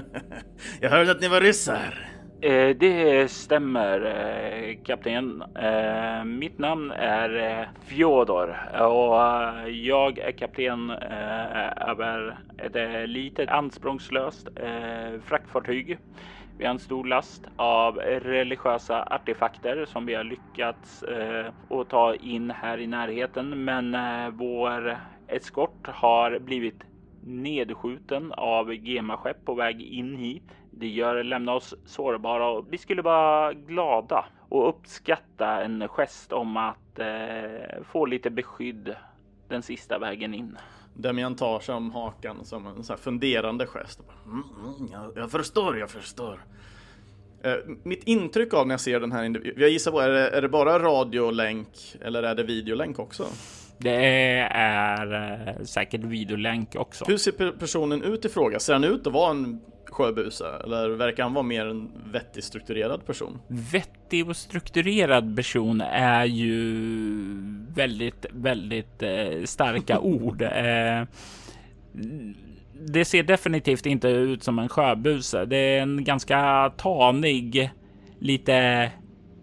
[0.81, 2.09] Jag hörde att ni var ryssar.
[2.41, 5.43] Eh, det stämmer eh, kapten.
[5.43, 13.49] Eh, mitt namn är eh, Fjodor och eh, jag är kapten eh, över ett litet
[13.49, 14.49] ansprångslöst
[15.25, 15.99] fraktfartyg.
[16.63, 22.15] Vi har en stor last av religiösa artefakter som vi har lyckats eh, att ta
[22.15, 23.65] in här i närheten.
[23.65, 24.97] Men eh, vår
[25.27, 26.83] eskort har blivit
[27.27, 30.57] nedskjuten av gemaskepp på väg in hit.
[30.71, 36.57] Det gör lämna oss sårbara och vi skulle vara glada och uppskatta en gest om
[36.57, 38.97] att eh, få lite beskydd
[39.49, 40.59] den sista vägen in.
[40.95, 44.01] Demian tar sig om hakan som en så funderande gest.
[44.27, 46.45] Mm, mm, jag, jag, förstår, jag förstår.
[47.43, 50.29] Eh, mitt intryck av när jag ser den här individen, jag gissar på, är det,
[50.29, 53.27] är det bara radiolänk eller är det videolänk också?
[53.79, 54.07] Det
[54.51, 55.15] är
[55.49, 57.05] eh, säkert videolänk också.
[57.09, 58.59] Hur ser personen ut i fråga?
[58.61, 59.61] Ser han ut att vara en
[59.93, 60.47] sjöbuse?
[60.65, 63.39] Eller verkar han vara mer en vettig strukturerad person?
[63.49, 66.75] Vettig och strukturerad person är ju
[67.75, 70.43] väldigt, väldigt eh, starka ord.
[70.43, 71.05] Eh,
[72.87, 75.45] det ser definitivt inte ut som en sjöbuse.
[75.45, 77.71] Det är en ganska tanig,
[78.19, 78.91] lite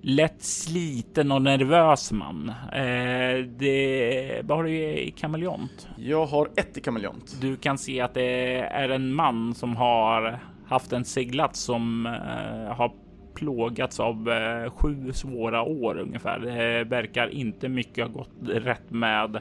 [0.02, 2.50] lätt sliten och nervös man.
[2.74, 5.88] Eh, det, vad har du i kameleont?
[5.98, 7.38] Jag har ett i kameleont.
[7.42, 12.76] Du kan se att det är en man som har haft en seglats som eh,
[12.76, 12.92] har
[13.34, 16.40] plågats av eh, sju svåra år ungefär.
[16.40, 19.40] Det verkar inte mycket ha gått rätt med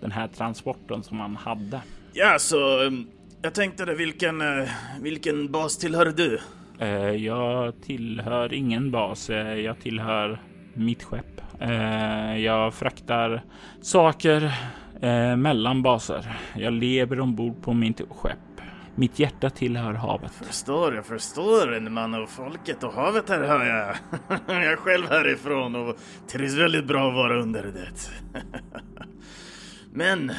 [0.00, 1.80] den här transporten som han hade.
[2.12, 3.06] Ja, så um,
[3.42, 4.68] jag tänkte det, vilken, uh,
[5.00, 6.40] vilken bas tillhör du?
[6.78, 9.30] Eh, jag tillhör ingen bas.
[9.30, 10.42] Eh, jag tillhör
[10.74, 11.40] mitt skepp.
[11.60, 13.42] Eh, jag fraktar
[13.80, 14.52] saker
[15.36, 16.36] mellan baser.
[16.56, 18.38] Jag lever ombord på mitt skepp.
[18.94, 20.32] Mitt hjärta tillhör havet.
[20.38, 21.74] Jag förstår, jag förstår.
[21.74, 23.96] En man av folket och havet här hör jag.
[24.56, 25.96] jag är själv härifrån och
[26.32, 28.10] trivs väldigt bra att vara under det.
[29.92, 30.32] Men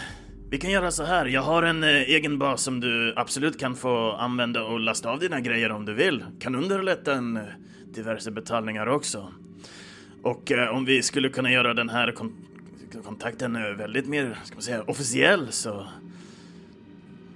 [0.49, 1.25] vi kan göra så här.
[1.25, 5.19] Jag har en eh, egen bas som du absolut kan få använda och lasta av
[5.19, 6.25] dina grejer om du vill.
[6.39, 7.43] Kan underlätta en eh,
[7.86, 9.34] diverse betalningar också.
[10.23, 12.45] Och eh, om vi skulle kunna göra den här kon
[13.03, 15.88] kontakten eh, väldigt mer, ska man säga, officiell så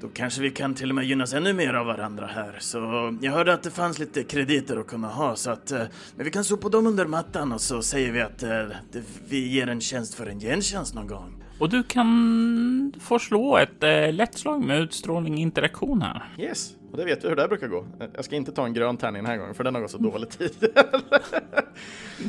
[0.01, 2.57] då kanske vi kan till och med gynnas ännu mer av varandra här.
[2.59, 2.77] Så
[3.21, 5.83] jag hörde att det fanns lite krediter att kunna ha så att eh,
[6.15, 8.49] men vi kan sopa dem under mattan och så säger vi att eh,
[8.91, 11.38] det, vi ger en tjänst för en gentjänst någon gång.
[11.59, 16.23] Och du kan få slå ett eh, lätt slag med utstrålning interaktion här.
[16.37, 17.77] Yes, och det vet vi hur det brukar gå.
[17.99, 19.91] Eh, Jag ska inte ta en grön tärning den här gången för den har gått
[19.91, 20.99] så dåligt tidigare.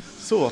[0.17, 0.51] så,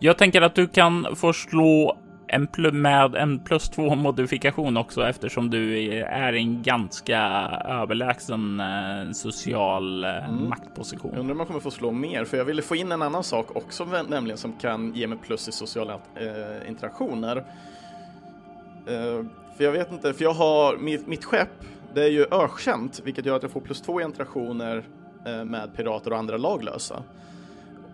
[0.00, 1.98] Jag tänker att du kan få slå
[2.34, 7.18] en pl- med en plus två modifikation också eftersom du är i en ganska
[7.64, 10.24] överlägsen eh, social eh, Mm.
[10.40, 11.14] jag maktposition.
[11.16, 13.56] undrar om man kommer få slå mer för jag ville få in en annan sak
[13.56, 17.36] också nämligen som kan ge mig plus i sociala eh, interaktioner.
[18.86, 19.24] Eh,
[19.56, 23.26] för jag vet inte, för jag har mitt, mitt skepp, det är ju ökänt vilket
[23.26, 24.84] gör att jag får plus två i interaktioner
[25.26, 27.02] eh, med pirater och andra laglösa.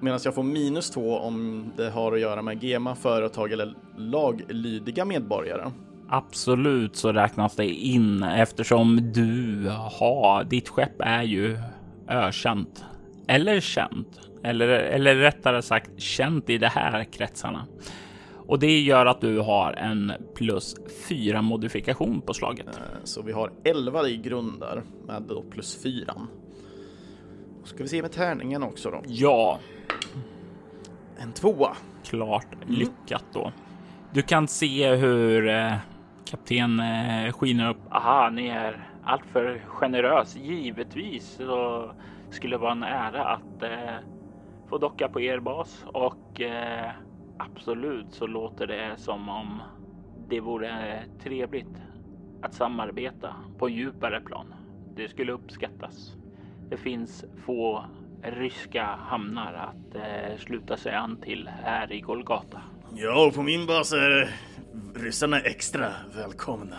[0.01, 5.05] Medan jag får minus två om det har att göra med GEMA, företag eller laglydiga
[5.05, 5.71] medborgare.
[6.09, 9.67] Absolut så räknas det in eftersom du
[10.01, 11.59] har ditt skepp är ju
[12.09, 12.85] ökänt
[13.27, 17.67] eller känt eller, eller rättare sagt känt i de här kretsarna.
[18.47, 20.77] Och det gör att du har en plus
[21.09, 22.67] fyra modifikation på slaget.
[22.67, 26.15] Eh, Så vi har 11 i grund där med då plus 4.
[27.65, 29.03] Ska vi se med tärningen också då.
[29.07, 29.59] Ja,
[31.23, 31.77] En tvåa.
[32.05, 33.53] klart lyckat då.
[34.13, 35.75] Du kan se hur eh,
[36.25, 37.77] kapten eh, skiner upp.
[37.91, 40.37] Aha, ni är alltför generös.
[40.37, 41.93] Givetvis så
[42.31, 43.95] skulle det vara en ära att eh,
[44.69, 46.91] få docka på er bas och eh,
[47.39, 49.63] absolut så låter det som om
[50.29, 51.83] det vore trevligt
[52.43, 54.55] att samarbeta på djupare plan.
[54.97, 56.17] Det skulle uppskattas.
[56.71, 57.85] Det finns få
[58.23, 62.61] ryska hamnar att eh, sluta sig an till här i Golgata.
[62.97, 64.35] Ja, och på min bas är
[64.95, 66.77] ryssarna extra välkomna.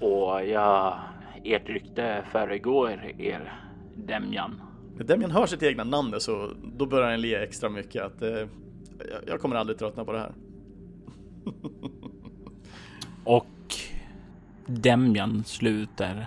[0.00, 0.98] Och ja,
[1.44, 3.52] ert rykte föregår er
[3.96, 4.60] Demjan.
[4.96, 8.28] När Demian hör sitt egna namn så då börjar han le extra mycket att eh,
[8.30, 8.48] jag-
[9.26, 10.32] jag kommer aldrig tröttna på det här.
[13.24, 13.46] Och
[14.66, 16.26] Demjan sluter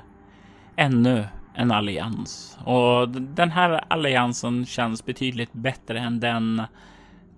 [0.76, 1.26] ännu
[1.56, 2.58] en allians.
[2.66, 6.62] Och den här alliansen känns betydligt bättre än den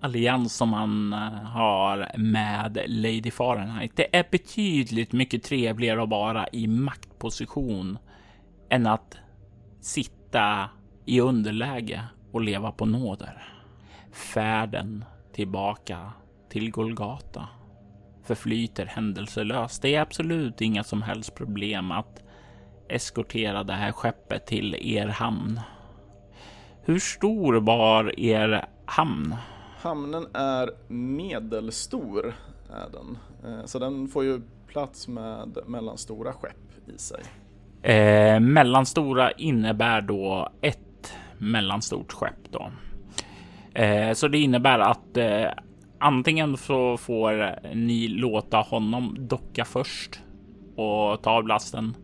[0.02, 3.92] allians som man eh, har med Lady Fahrenheit.
[3.96, 7.98] Det är betydligt mycket trevligare att vara i maktposition
[8.70, 9.18] än att
[9.82, 10.70] sitta
[11.06, 13.54] i underläge och leva på nåder.
[14.12, 16.12] Färden tillbaka
[16.50, 17.48] till Golgata
[18.24, 19.82] förflyter händelselöst.
[19.82, 22.24] Det är absolut inga som helst problem att
[22.90, 25.60] eskortera det här skeppet till er hamn.
[26.82, 29.36] Hur stor var er hamn?
[29.82, 32.34] Hamnen är medelstor,
[32.74, 33.18] är den.
[33.46, 37.24] Eh, Så den får ju plats med mellanstora skepp i sig.
[37.82, 42.72] Eh, mellanstora innebär då ett mellanstort skepp då.
[43.82, 45.48] Eh, så det innebär att eh,
[46.00, 50.20] antingen så får ni låta honom docka först
[50.76, 51.96] och ta av lasten.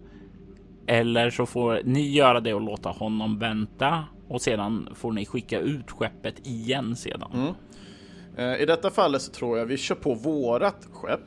[0.88, 5.60] Eller så får ni göra det och låta honom vänta och sedan får ni skicka
[5.60, 7.32] ut skeppet igen sedan.
[7.34, 7.54] Mm.
[8.38, 11.20] Eh, I detta fallet så tror jag vi kör på vårat skepp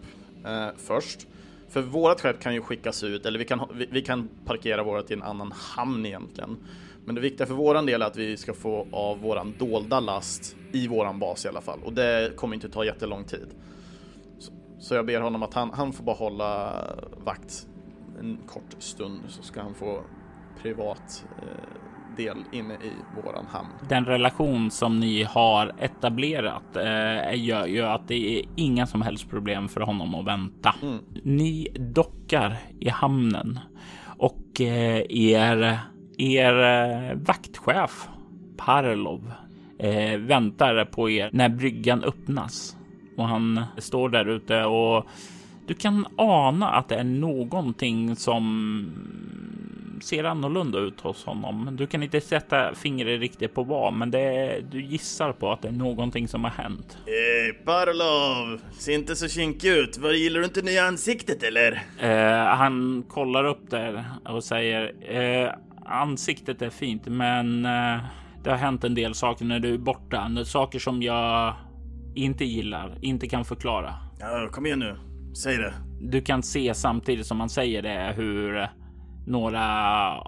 [0.44, 1.26] eh, först.
[1.68, 5.10] För vårat skepp kan ju skickas ut, eller vi kan, vi, vi kan parkera vårat
[5.10, 6.56] i en annan hamn egentligen.
[7.04, 10.56] Men det viktiga för våran del är att vi ska få av våran dolda last
[10.72, 11.78] i våran bas i alla fall.
[11.84, 13.48] Och det kommer inte ta jättelång tid.
[14.38, 16.82] Så, så jag ber honom att han, han får bara hålla
[17.24, 17.66] vakt
[18.20, 20.02] en kort stund så ska han få
[20.62, 22.92] privat eh, del inne i
[23.24, 23.68] våran hamn.
[23.88, 29.30] Den relation som ni har etablerat eh, gör ju att det är inga som helst
[29.30, 30.74] problem för honom att vänta.
[31.22, 33.58] Ni dockar i hamnen
[34.18, 35.78] och eh, er,
[36.18, 38.08] er eh, vaktchef
[38.56, 39.32] Parlov
[39.78, 42.76] eh, väntar på er när bryggan öppnas
[43.16, 45.06] och han står där ute och
[45.66, 48.42] du kan ana att det är någonting som
[50.02, 51.68] ser annorlunda ut hos honom.
[51.72, 55.62] Du kan inte sätta fingret riktigt på vad, men det är, du gissar på att
[55.62, 56.98] det är någonting som har hänt.
[57.06, 59.98] Eh, Parlov, ser inte så kinkig ut.
[59.98, 61.82] Vad gillar du inte nya ansiktet eller?
[62.00, 65.50] Eh, han kollar upp där och säger eh,
[65.86, 67.98] ansiktet är fint, men eh,
[68.44, 70.44] det har hänt en del saker när du är borta.
[70.44, 71.54] Saker som jag
[72.14, 73.94] inte gillar, inte kan förklara.
[74.20, 74.96] Ja, kom igen nu.
[75.42, 75.74] Säg det.
[76.00, 78.68] du kan se samtidigt som han säger det hur eh,
[79.26, 79.64] några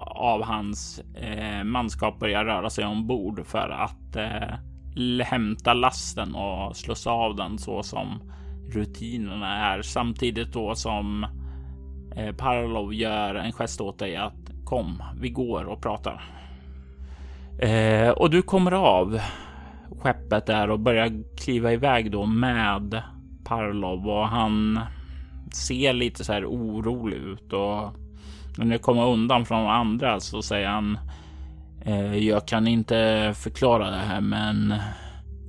[0.01, 7.11] av hans eh, manskap börjar röra sig ombord för att eh, hämta lasten och slussa
[7.11, 8.33] av den så som
[8.73, 9.83] rutinerna är.
[9.83, 11.27] Samtidigt då som
[12.17, 16.23] eh, Parlov gör en gest åt dig att kom, vi går och pratar.
[17.59, 19.21] Eh, och du kommer av
[19.99, 23.03] skeppet där och börjar kliva iväg då med
[23.45, 24.81] Parlov och han
[25.57, 27.95] ser lite så här orolig ut och
[28.59, 30.99] när det kommer undan från andra så säger han
[31.85, 34.75] eh, Jag kan inte förklara det här men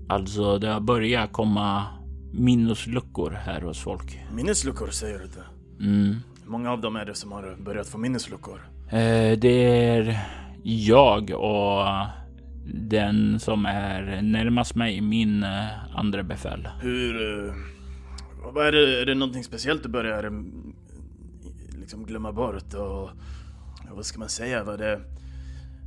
[0.10, 1.86] alltså det har börjat komma
[2.34, 4.20] minnesluckor här hos folk.
[4.36, 5.86] Minnesluckor säger du det?
[5.86, 6.16] Mm.
[6.43, 8.62] Hur många av dem är det som har börjat få minnesluckor?
[8.89, 10.20] Eh, det är
[10.64, 11.86] jag och
[12.74, 16.68] den som är närmast mig, min eh, andra befäl.
[16.82, 17.54] Hur...
[18.54, 20.74] Vad är det, är det någonting speciellt du börjar mm,
[21.80, 23.10] liksom glömma bort och...
[23.91, 24.64] Vad ska man säga?
[24.64, 25.02] Vad det...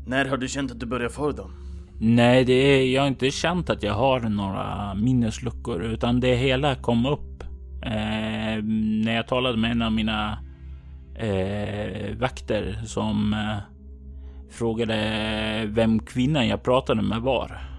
[0.07, 1.53] När har du känt att du börjar få dem?
[2.01, 6.75] Nej, det är, jag har inte känt att jag har några minnesluckor utan det hela
[6.75, 7.43] kom upp
[7.83, 8.63] eh,
[9.05, 10.39] när jag talade med en av mina
[11.15, 13.57] eh, vakter som eh,
[14.51, 14.97] frågade
[15.67, 17.72] vem kvinnan jag pratade med var.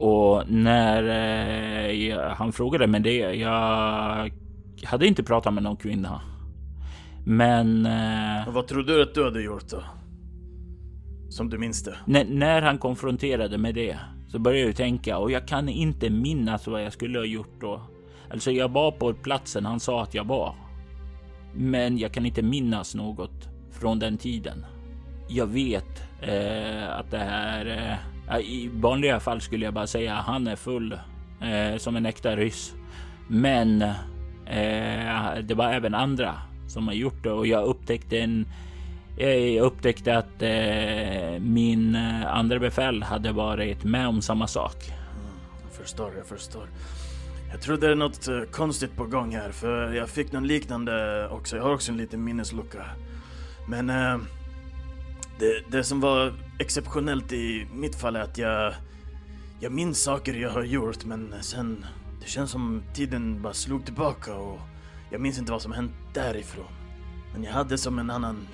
[0.00, 1.02] Och när
[2.00, 4.30] eh, han frågade mig det, jag
[4.84, 6.20] hade inte pratat med någon kvinna.
[7.26, 7.86] Men...
[7.86, 9.82] Eh, vad trodde du att du hade gjort då?
[11.28, 12.24] Som du minns det?
[12.24, 13.98] När han konfronterade med det
[14.28, 17.82] så började jag tänka och jag kan inte minnas vad jag skulle ha gjort då.
[18.30, 20.54] Alltså jag var på platsen han sa att jag var.
[21.54, 24.66] Men jag kan inte minnas något från den tiden.
[25.28, 30.46] Jag vet eh, att det här eh, i vanliga fall skulle jag bara säga han
[30.46, 30.92] är full
[31.40, 32.74] eh, som en äkta ryss.
[33.28, 33.82] Men
[34.46, 36.34] eh, det var även andra
[36.68, 38.46] som har gjort det och jag upptäckte en
[39.16, 44.88] eh, jag upptäckte att eh, min eh, andra befäl hade varit med om samma sak.
[44.88, 46.68] Mm, jag förstår, jag förstår.
[47.50, 51.28] Jag tror det är något eh, konstigt på gång här för jag fick någon liknande
[51.28, 51.56] också.
[51.56, 52.84] Jag har också en liten minneslucka.
[53.68, 54.18] Men eh,
[55.40, 58.74] det, det som var exceptionellt i mitt fall är att jag,
[59.60, 61.84] jag minns saker jag har gjort men sen
[62.20, 64.58] det känns som tiden bara slog tillbaka och
[65.10, 66.64] jag minns inte vad som hänt därifrån.
[67.32, 68.48] Men jag hade som en annan,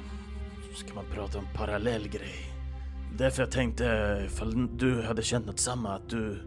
[0.75, 2.53] ska man prata om parallell grej.
[3.19, 6.39] Därför jag tänkte ifall du hade känt något samma, att du,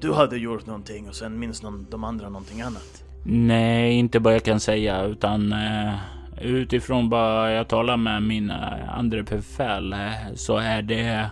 [0.00, 3.04] du hade gjort någonting och sen minns någon, de andra någonting annat.
[3.26, 5.94] Nej, inte vad jag kan säga utan eh,
[6.40, 11.30] utifrån vad jag talar med mina eh, andra befäl eh, så är det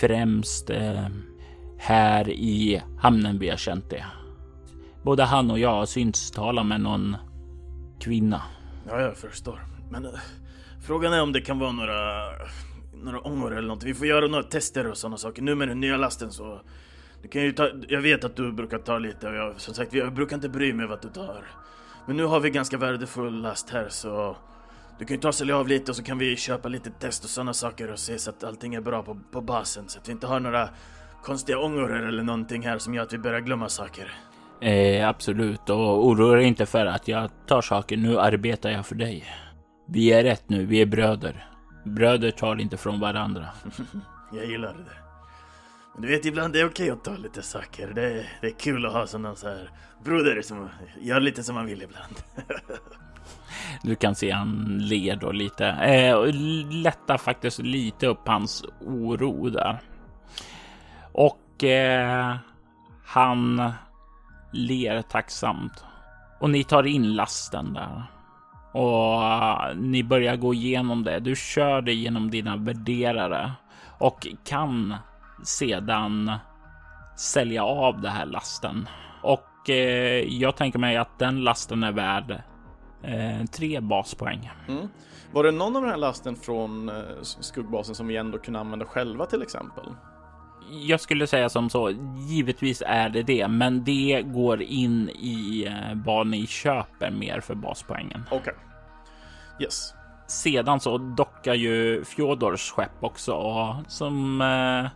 [0.00, 1.06] främst eh,
[1.78, 4.04] här i hamnen vi har känt det.
[5.02, 7.16] Både han och jag har synts tala med någon
[8.00, 8.42] kvinna.
[8.88, 9.60] Ja, jag förstår.
[9.90, 10.10] Men äh,
[10.86, 12.24] frågan är om det kan vara några,
[13.04, 13.84] några ångor eller något.
[13.84, 15.42] Vi får göra några tester och sådana saker.
[15.42, 16.60] Nu med den nya lasten så...
[17.22, 19.92] Du kan ju ta, jag vet att du brukar ta lite och jag, som sagt,
[19.92, 21.44] jag brukar inte bry mig vad du tar.
[22.06, 24.36] Men nu har vi ganska värdefull last här så...
[24.98, 27.24] Du kan ju ta och sälja av lite och så kan vi köpa lite test
[27.24, 29.88] och sådana saker och se så att allting är bra på, på basen.
[29.88, 30.68] Så att vi inte har några
[31.22, 34.12] konstiga ångor eller någonting här som gör att vi börjar glömma saker.
[34.60, 37.96] Eh, absolut, och oroa dig inte för att jag tar saker.
[37.96, 39.24] Nu arbetar jag för dig.
[39.88, 41.46] Vi är rätt nu, vi är bröder.
[41.84, 43.48] Bröder tar inte från varandra.
[44.32, 45.01] jag gillar det.
[45.94, 47.92] Men du vet, ibland det är det okej att ta lite saker.
[47.94, 49.70] Det är, det är kul att ha sådana så här
[50.04, 50.68] broder som
[51.00, 52.16] gör lite som man vill ibland.
[53.82, 55.66] du kan se han ler då lite.
[55.66, 56.34] Eh, och
[56.70, 59.80] lättar faktiskt lite upp hans oro där.
[61.12, 62.36] Och eh,
[63.04, 63.72] han
[64.52, 65.84] ler tacksamt.
[66.40, 68.02] Och ni tar in lasten där.
[68.72, 69.20] Och
[69.76, 71.20] ni börjar gå igenom det.
[71.20, 73.52] Du kör det genom dina värderare
[73.98, 74.96] och kan
[75.42, 76.32] sedan
[77.16, 78.88] sälja av det här lasten.
[79.22, 82.42] Och eh, jag tänker mig att den lasten är värd
[83.02, 84.50] eh, tre baspoäng.
[84.68, 84.88] Mm.
[85.32, 88.86] Var det någon av den här lasten från eh, skuggbasen som vi ändå kunde använda
[88.86, 89.84] själva till exempel?
[90.72, 91.90] jag skulle säga som så.
[92.28, 97.54] Givetvis är det det, men det går in i eh, vad ni köper mer för
[97.54, 98.24] baspoängen.
[98.26, 98.38] Okej.
[98.38, 98.54] Okay.
[99.60, 99.94] Yes.
[100.26, 104.90] Sedan så dockar ju Fjodors skepp också som eh,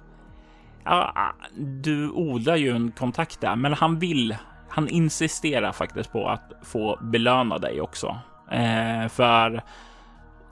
[0.87, 4.37] ja, du odlar ju en kontakt där, men han vill.
[4.69, 8.19] Han insisterar faktiskt på att få belöna dig också
[8.51, 9.63] eh, för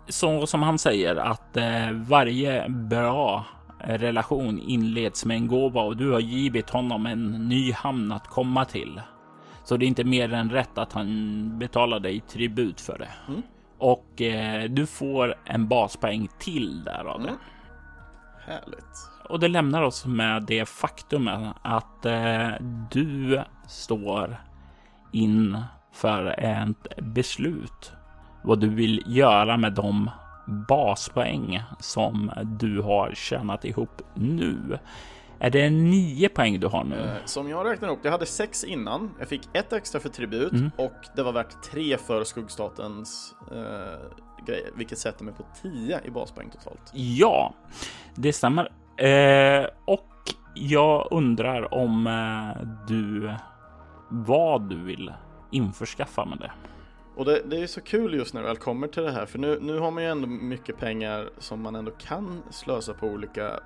[0.09, 3.45] så som han säger att eh, varje bra
[3.79, 8.65] relation inleds med en gåva och du har givit honom en ny hamn att komma
[8.65, 9.01] till.
[9.65, 13.11] Så det är inte mer än rätt att han betalar dig tribut för det.
[13.29, 13.43] Mm.
[13.79, 17.29] Och eh, du får en baspoäng till där av det.
[17.29, 17.41] Mm.
[18.47, 19.14] Härligt.
[19.29, 21.31] Och det lämnar oss med det faktum
[21.63, 22.51] att eh,
[22.91, 24.37] du står
[25.13, 27.93] inför ett beslut
[28.43, 30.11] vad du vill göra med de
[30.69, 34.79] baspoäng som du har tjänat ihop nu.
[35.39, 36.97] Är det nio poäng du har nu?
[36.97, 39.11] Eh, som jag räknar upp, jag hade sex innan.
[39.19, 40.71] Jag fick ett extra för tribut mm.
[40.77, 43.57] och det var värt tre för skuggstatens eh,
[44.47, 46.91] grejer, vilket sätter mig på tio i baspoäng totalt.
[46.93, 47.55] Ja,
[48.15, 48.73] det stämmer.
[48.97, 50.11] Eh, och
[50.55, 53.35] jag undrar om eh, du
[54.09, 55.13] vad du vill
[55.51, 56.53] införskaffa med det.
[57.17, 59.39] Och det, det är så kul just när det väl kommer till det här för
[59.39, 63.61] nu, nu har man ju ändå mycket pengar som man ändå kan slösa på olika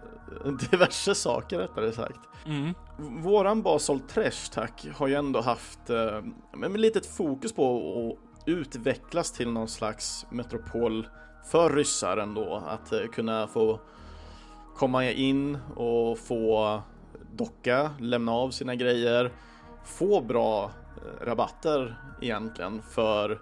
[0.70, 2.20] diverse saker rättare sagt.
[2.46, 2.74] Mm.
[3.22, 6.22] Våran Basel Trash tack har ju ändå haft eh,
[6.56, 11.08] med litet fokus på att utvecklas till någon slags metropol
[11.50, 12.62] för ryssar ändå.
[12.68, 13.80] Att eh, kunna få
[14.78, 16.82] komma in och få
[17.36, 19.32] docka, lämna av sina grejer,
[19.84, 23.40] få bra eh, rabatter egentligen för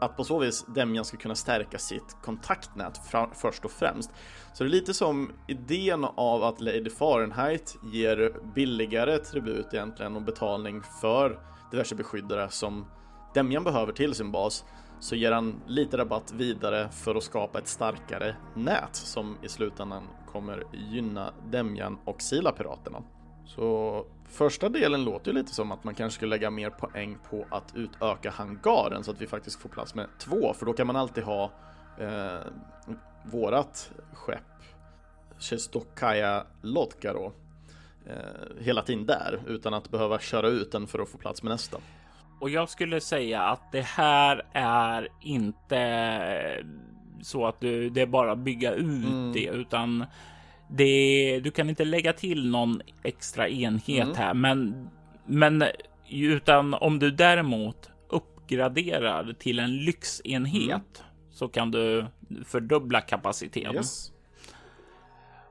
[0.00, 3.00] att på så vis Demjan ska kunna stärka sitt kontaktnät
[3.34, 4.10] först och främst.
[4.54, 10.22] Så det är lite som idén av att Lady Fahrenheit ger billigare tribut egentligen och
[10.22, 11.38] betalning för
[11.70, 12.86] diverse beskyddare som
[13.34, 14.64] Demjan behöver till sin bas
[15.02, 20.02] så ger han lite rabatt vidare för att skapa ett starkare nät som i slutändan
[20.26, 23.02] kommer gynna Demjan och Sila-piraterna.
[23.46, 27.46] Så första delen låter ju lite som att man kanske skulle lägga mer poäng på
[27.50, 30.96] att utöka hangaren så att vi faktiskt får plats med två, för då kan man
[30.96, 31.50] alltid ha
[31.98, 32.40] eh,
[33.24, 34.42] vårat skepp
[35.38, 37.32] Chestokaja Lotka då
[38.06, 41.50] eh, hela tiden där utan att behöva köra ut den för att få plats med
[41.50, 41.78] nästa.
[42.42, 46.64] Och jag skulle säga att det här är inte
[47.20, 49.32] så att du, det är bara bygga ut mm.
[49.32, 50.04] det, utan
[50.70, 54.16] det, du kan inte lägga till någon extra enhet mm.
[54.16, 54.88] här, men,
[55.26, 55.64] men
[56.10, 61.30] utan om du däremot uppgraderar till en lyxenhet mm.
[61.30, 62.06] så kan du
[62.44, 63.74] fördubbla kapaciteten.
[63.74, 64.12] Yes.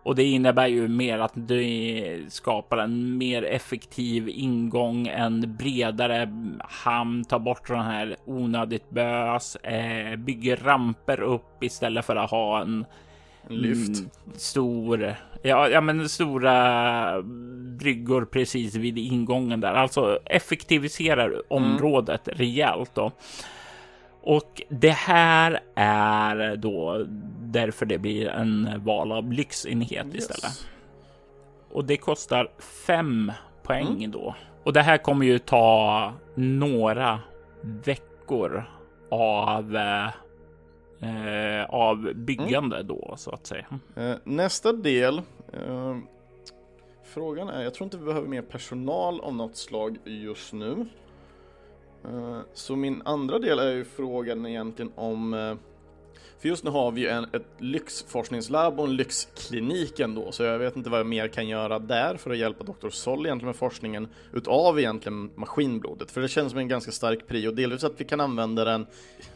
[0.04, 6.30] Och det innebär ju mer att du skapar en mer effektiv ingång, en bredare
[6.60, 12.62] hamn, tar bort sån här onödigt bös, eh, bygger ramper upp istället för att ha
[12.62, 12.86] en
[13.48, 14.00] Lyft.
[14.00, 17.22] Mm, stor, ja, ja, men stora
[17.80, 19.74] bryggor precis vid ingången där.
[19.74, 21.42] Alltså effektiviserar mm.
[21.48, 22.38] området mm.
[22.38, 23.12] rejält då.
[24.22, 27.06] Och det här är då
[27.52, 30.16] därför det blir en val av lyxenhet yes.
[30.16, 30.68] istället.
[31.72, 32.52] Och det kostar
[32.88, 33.32] fem
[33.64, 34.12] poäng mm.
[34.12, 34.36] då.
[34.64, 37.20] Och det här kommer ju ta några
[37.62, 38.64] veckor
[39.10, 39.76] av
[41.02, 42.88] eh, av byggande mm.
[42.88, 43.66] då så att säga.
[43.96, 45.22] Eh, nästa del.
[45.54, 45.98] Eh,
[47.04, 50.86] frågan är, jag tror inte vi behöver mer personal av något slag just nu.
[52.06, 55.56] Eh, så min andra del är ju frågan egentligen om eh,
[56.40, 60.60] för just nu har vi ju en, ett lyxforskningslabb och en lyxklinik ändå, så jag
[60.60, 62.90] vet inte vad jag mer kan göra där för att hjälpa Dr.
[62.90, 66.12] Sol egentligen med forskningen utav egentligen maskinblodet.
[66.12, 68.86] För det känns som en ganska stark prio, delvis att vi kan använda den,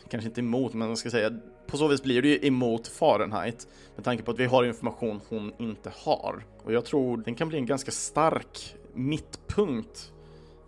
[0.10, 3.68] kanske inte emot, men jag ska säga, på så vis blir det ju emot Fahrenheit
[3.96, 6.44] med tanke på att vi har information hon inte har.
[6.64, 10.12] Och jag tror den kan bli en ganska stark mittpunkt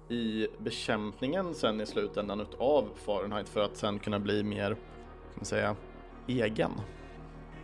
[0.09, 4.77] i bekämpningen sen i slutändan utav Fahrenheit för att sen kunna bli mer, kan
[5.35, 5.75] man säga,
[6.27, 6.71] egen.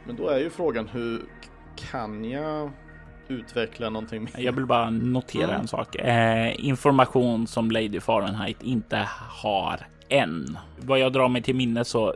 [0.05, 1.21] Men då är ju frågan hur
[1.75, 2.71] kan jag
[3.27, 4.43] utveckla någonting mer?
[4.43, 5.61] Jag vill bara notera mm.
[5.61, 5.95] en sak.
[5.95, 9.07] Eh, information som Lady Fahrenheit inte
[9.43, 10.57] har än.
[10.79, 12.15] Vad jag drar mig till minne så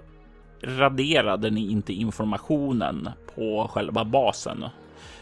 [0.62, 4.66] raderade ni inte informationen på själva basen,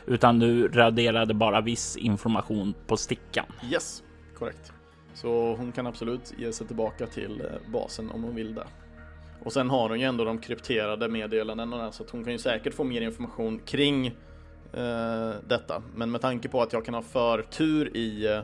[0.06, 3.46] utan du raderade bara viss information på stickan.
[3.72, 4.04] Yes,
[4.38, 4.72] korrekt.
[5.14, 8.68] Så hon kan absolut ge sig tillbaka till eh, basen om hon vill det.
[9.46, 12.74] Och sen har hon ju ändå de krypterade meddelandena så att hon kan ju säkert
[12.74, 14.08] få mer information kring
[14.74, 15.84] eh, detta.
[15.96, 18.40] Men med tanke på att jag kan ha förtur i eh,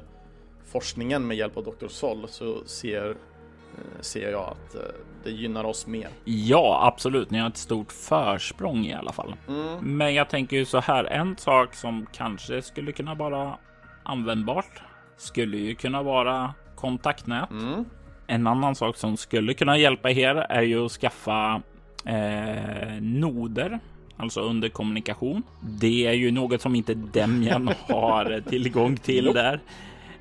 [0.72, 1.88] forskningen med hjälp av Dr.
[1.88, 4.82] Sol så ser, eh, ser jag att eh,
[5.24, 6.08] det gynnar oss mer.
[6.26, 7.32] Ja, absolut.
[7.32, 9.36] Ni har ett stort försprång i alla fall.
[9.47, 9.97] Mm.
[9.97, 11.04] Men jag tänker ju så här.
[11.04, 13.58] En sak som kanske skulle kunna vara
[14.04, 14.82] användbart
[15.18, 17.52] skulle ju kunna vara kontaktnät.
[17.52, 17.86] Mm.
[18.32, 21.62] En annan sak som skulle kunna hjälpa er är ju att skaffa
[22.06, 23.80] eh, noder,
[24.18, 25.44] alltså under kommunikation.
[25.62, 29.60] Det är ju något som inte Demjan har tillgång till där.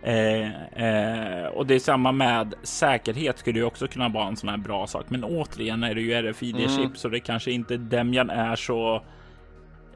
[0.02, 0.48] Eh,
[0.84, 4.56] eh, och det är samma med säkerhet skulle ju också kunna vara en sån här
[4.56, 5.04] bra sak.
[5.08, 6.94] Men återigen är det ju RFID-chip mm.
[6.94, 9.02] så det kanske inte Demjan är så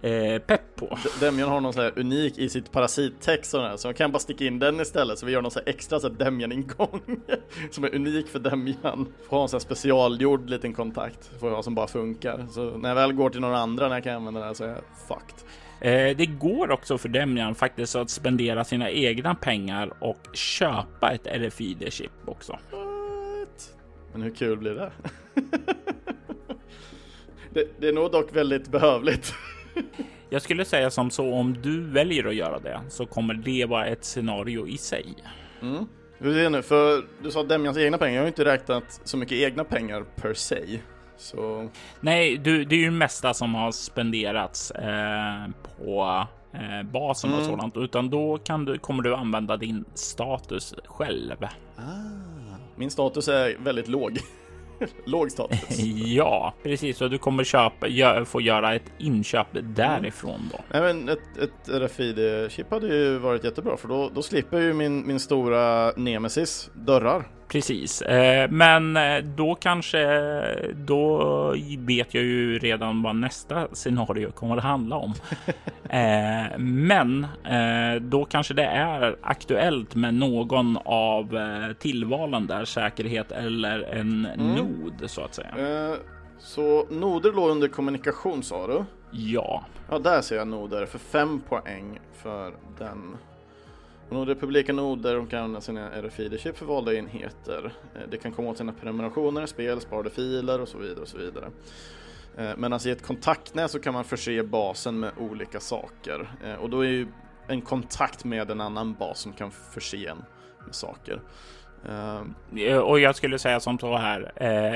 [0.05, 0.99] eh, pepp på.
[1.21, 4.59] Demjan har någon så här unik i sitt parasittext så jag kan bara sticka in
[4.59, 7.01] den istället så vi gör någon så här extra så Demjan-ingång
[7.71, 9.13] som är unik för Demjan.
[9.29, 12.47] Får ha en så här specialgjord liten kontakt får jag som bara funkar.
[12.51, 14.69] Så när jag väl går till några andra när jag kan använda den så är
[14.69, 15.49] jag fucked.
[15.81, 21.27] Eh, det går också för Demjan faktiskt att spendera sina egna pengar och köpa ett
[21.27, 22.53] RFID-chip också.
[22.53, 23.75] What?
[24.13, 24.93] Men hur kul blir det?
[27.51, 27.69] det?
[27.81, 29.35] Det är nog dock väldigt behövligt.
[30.31, 33.87] Jag skulle säga som så om du väljer att göra det så kommer det vara
[33.87, 35.15] ett scenario i sig.
[35.63, 35.87] Mm.
[36.19, 36.63] Hur är det nu?
[36.63, 38.15] För du sa Demjans egna pengar.
[38.15, 40.81] Jag har inte räknat så mycket egna pengar per se.
[41.17, 41.69] Så...
[42.01, 45.47] Nej, du, det är ju mesta som har spenderats eh,
[45.79, 47.41] på eh, basen mm.
[47.41, 51.45] och sådant, utan då kan du, kommer du använda din status själv.
[51.77, 51.81] Ah.
[52.77, 54.19] Min status är väldigt låg.
[55.05, 55.79] Låg status.
[55.95, 56.97] ja, precis.
[56.97, 60.59] Så du kommer köpa, gö, få göra ett inköp därifrån då.
[60.73, 65.07] Nej, men ett, ett RFID-chip hade ju varit jättebra för då, då slipper ju min,
[65.07, 67.25] min stora nemesis dörrar.
[67.49, 70.05] Precis, eh, men eh, då kanske
[70.75, 75.15] då vet jag ju redan vad nästa scenario kommer att handla om.
[75.89, 77.27] eh, men
[78.01, 81.39] då kanske det är aktuellt med någon av
[81.79, 84.55] tillvalen där säkerhet eller en mm.
[84.55, 85.97] nod så att säga.
[86.39, 88.85] Så noder låg under kommunikation sa du?
[89.11, 89.65] Ja.
[89.91, 93.17] Ja, där ser jag noder för fem poäng för den
[94.09, 97.73] och republika noder de kan använda sina RFID-chip för valda enheter.
[97.95, 101.01] Eh, det kan komma åt sina prenumerationer, spel, sparade filer och så vidare.
[101.01, 101.51] och så vidare.
[102.37, 106.55] Eh, Men alltså i ett kontaktnät så kan man förse basen med olika saker eh,
[106.55, 107.07] och då är ju
[107.49, 110.25] en kontakt med en annan bas som kan förse en
[110.67, 111.21] med saker.
[112.83, 114.33] Och jag skulle säga som så här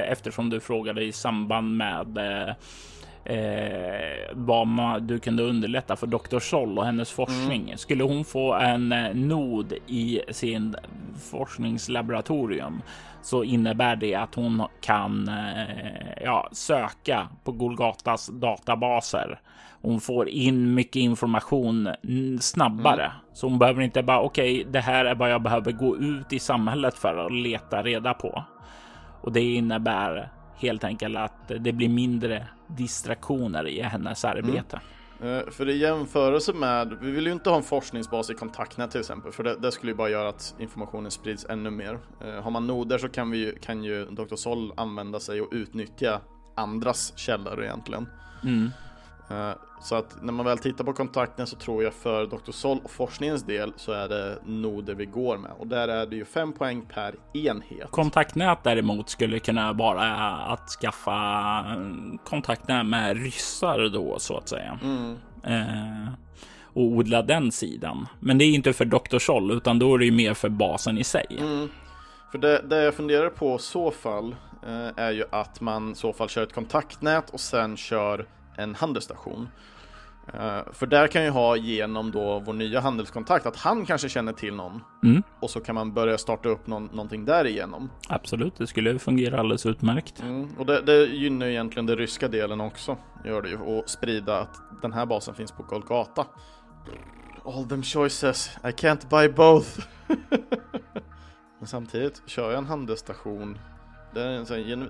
[0.09, 2.19] eftersom du frågade i samband med
[3.29, 6.39] eh, vad man, du kunde underlätta för Dr.
[6.39, 7.63] Sol och hennes forskning.
[7.63, 7.79] Mm.
[7.79, 10.77] Skulle hon få en eh, nod i sin
[11.31, 12.83] forskningslaboratorium
[13.23, 19.41] så innebär det att hon kan eh, ja, söka på Golgatas databaser.
[19.83, 21.89] Hon får in mycket information
[22.41, 23.17] snabbare, mm.
[23.33, 26.33] så hon behöver inte bara okej, okay, det här är vad jag behöver gå ut
[26.33, 28.45] i samhället för att leta reda på.
[29.21, 34.81] Och det innebär helt enkelt att det blir mindre distraktioner i hennes arbete.
[35.23, 35.51] Mm.
[35.51, 39.33] För i jämförelse med, vi vill ju inte ha en forskningsbas i kontaktnät till exempel,
[39.33, 41.99] för det, det skulle ju bara göra att informationen sprids ännu mer.
[42.25, 44.37] Uh, har man noder så kan, vi, kan ju Dr.
[44.37, 46.21] Sol använda sig och utnyttja
[46.55, 48.09] andras källor egentligen.
[48.43, 48.71] Mm.
[49.81, 52.53] Så att när man väl tittar på kontakten så tror jag för Dr.
[52.53, 56.17] Sol och forskningens del så är det noder vi går med och där är det
[56.17, 57.91] ju 5 poäng per enhet.
[57.91, 61.65] Kontaktnät däremot skulle kunna vara att skaffa
[62.25, 64.79] kontaktnät med ryssar då så att säga.
[64.83, 65.17] Mm.
[65.43, 66.13] Eh,
[66.73, 68.07] och odla den sidan.
[68.21, 69.19] Men det är inte för Dr.
[69.19, 71.27] Sol utan då är det ju mer för basen i sig.
[71.31, 71.69] Mm.
[72.31, 76.29] För det, det jag funderar på så fall eh, är ju att man så fall
[76.29, 78.27] kör ett kontaktnät och sen kör
[78.59, 79.49] en handelsstation.
[80.35, 84.33] Uh, för där kan jag ha genom då vår nya handelskontakt att han kanske känner
[84.33, 85.23] till någon mm.
[85.41, 87.91] och så kan man börja starta upp någon, någonting därigenom.
[88.09, 90.23] Absolut, det skulle fungera alldeles utmärkt.
[90.23, 90.49] Mm.
[90.59, 94.83] Och det, det gynnar egentligen den ryska delen också, gör det ju, och sprida att
[94.83, 96.27] den här basen finns på Golgata.
[97.45, 99.69] All them choices, I can't buy both.
[101.59, 103.59] Men samtidigt, kör jag en handelsstation
[104.15, 104.87] där en sån, eh,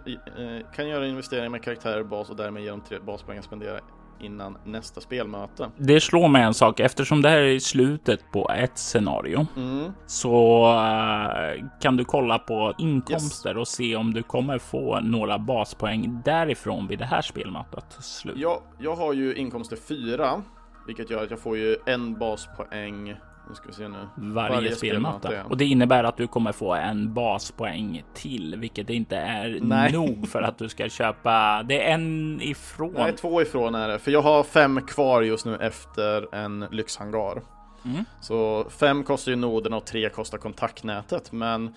[0.74, 3.80] kan göra investeringar med karaktärer bas och därmed genom tre baspoäng spendera
[4.20, 5.70] innan nästa spelmöte.
[5.76, 9.92] Det slår mig en sak eftersom det här är slutet på ett scenario mm.
[10.06, 13.58] så uh, kan du kolla på inkomster yes.
[13.58, 17.84] och se om du kommer få några baspoäng därifrån vid det här spelmötet.
[18.00, 18.36] Slut.
[18.38, 20.42] Ja, jag har ju inkomster 4
[20.88, 23.16] vilket gör att jag får ju en baspoäng
[23.48, 24.08] nu ska vi se nu.
[24.16, 25.34] Varje, Varje spelmatta.
[25.34, 25.42] Ja.
[25.44, 29.92] Och det innebär att du kommer få en baspoäng till, vilket inte är Nej.
[29.92, 31.62] nog för att du ska köpa.
[31.62, 32.94] Det är en ifrån.
[32.96, 37.42] Nej, två ifrån är det, för jag har fem kvar just nu efter en lyxhangar.
[37.84, 38.04] Mm.
[38.20, 41.74] Så fem kostar ju noden och tre kostar kontaktnätet, men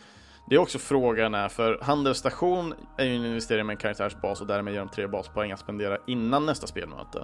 [0.49, 4.47] det är också frågan är, för handelsstation är ju en investering med en karaktärsbas och
[4.47, 7.23] därmed ger de tre baspoäng att spendera innan nästa spelmöte.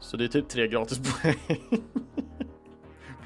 [0.00, 1.36] Så det är typ tre gratispoäng.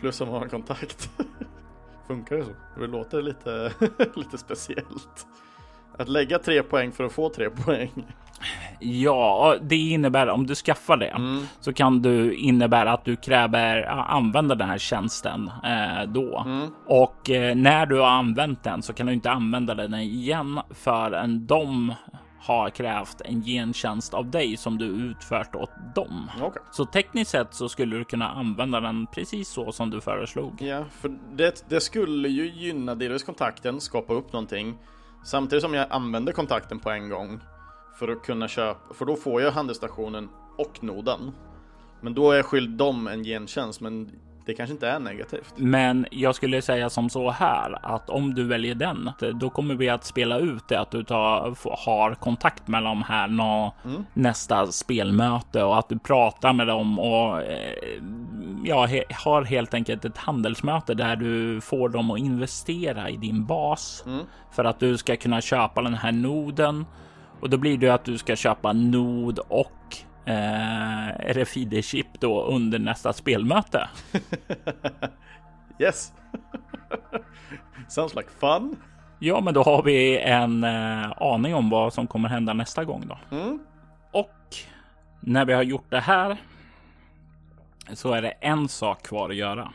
[0.04, 1.10] Plus om man har kontakt.
[2.06, 2.50] Funkar det så?
[2.80, 3.72] Det låter lite,
[4.16, 5.26] lite speciellt.
[5.98, 7.90] Att lägga tre poäng för att få tre poäng.
[8.80, 11.46] Ja, det innebär om du skaffar det Mm.
[11.60, 16.42] så kan du innebära att du kräver ja, använda den här tjänsten eh, då.
[16.46, 16.68] Mm.
[16.86, 21.46] Och eh, när du har använt den så kan du inte använda den igen förrän
[21.46, 21.94] de
[22.44, 26.30] har krävt en gentjänst av dig som du utfört åt dem.
[26.40, 26.62] Okej.
[26.70, 30.62] Så tekniskt sett så skulle du kunna använda den precis så som du föreslog.
[30.62, 34.78] Ja, för det, det skulle ju gynna delvis kontakten, skapa upp någonting.
[35.24, 37.40] Samtidigt som jag använder kontakten på en gång.
[37.98, 40.28] För att kunna köpa, för då får jag handelsstationen
[40.58, 41.32] och noden.
[42.00, 44.10] Men då är jag skyldig dem en gentjänst, men
[44.46, 45.54] det kanske inte är negativt.
[45.56, 49.88] Men jag skulle säga som så här att om du väljer den, då kommer vi
[49.88, 51.54] att spela ut det att du tar,
[51.86, 54.04] har kontakt med dem här nå, Mm.
[54.14, 58.02] nästa spelmöte och att du pratar med dem och eh,
[58.64, 63.46] ja, he, har helt enkelt ett handelsmöte där du får dem att investera i din
[63.46, 64.20] bas Mm.
[64.50, 66.86] för att du ska kunna köpa den här noden.
[67.40, 73.12] Och då blir det att du ska köpa nod och eh, RFID-chip då under nästa
[73.12, 73.88] spelmöte.
[75.78, 76.12] Yes!
[77.88, 78.76] Sounds like fun.
[79.18, 83.04] Ja, men då har vi en eh, aning om vad som kommer hända nästa gång
[83.08, 83.36] då.
[83.36, 83.58] Mm.
[84.12, 84.56] Och
[85.20, 86.36] när vi har gjort det här
[87.92, 89.72] så är det en sak kvar att göra.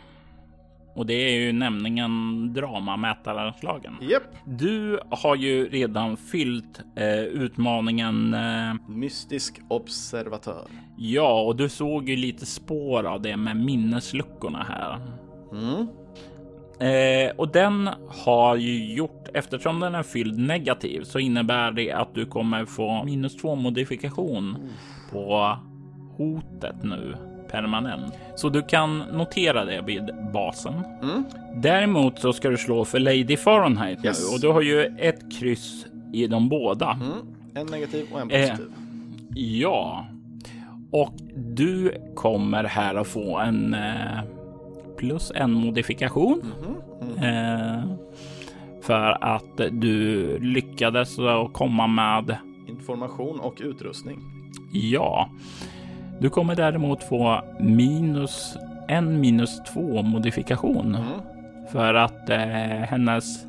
[0.99, 3.93] Och det är ju nämligen dramamätaranslagen.
[4.01, 4.23] Japp.
[4.45, 8.33] Du har ju redan fyllt eh, utmaningen.
[8.33, 10.67] Eh, Mystisk observatör.
[10.97, 14.99] ja, och du såg ju lite spår av det med minnesluckorna här.
[15.51, 15.87] Mm.
[16.79, 17.89] Eh, och den
[18.25, 23.03] har ju gjort, eftersom den är fylld negativ så innebär det att du kommer få
[23.03, 24.69] minus två modifikation
[25.11, 25.57] på
[26.17, 27.15] hotet nu
[27.51, 28.13] permanent.
[28.35, 30.73] Så du kan notera det vid basen.
[31.03, 31.23] Mm.
[31.55, 34.29] Däremot så ska du slå för Lady Fahrenheit Yes.
[34.29, 36.91] nu och du har ju ett kryss i de båda.
[36.91, 37.11] Mm.
[37.53, 38.49] En negativ och en Eh.
[38.49, 38.71] positiv.
[39.35, 40.05] Ja,
[40.91, 44.19] och du kommer här att få en eh,
[44.97, 46.41] plus en modifikation.
[47.01, 47.23] Mhm.
[47.23, 47.83] Eh,
[48.81, 51.15] för att du lyckades
[51.53, 52.35] komma med
[52.67, 54.19] Information och utrustning.
[54.73, 55.29] ja.
[56.19, 58.57] Du kommer däremot få minus
[58.87, 61.19] en minus två modifikation Mm.
[61.71, 62.37] för att eh,
[62.89, 63.45] hennes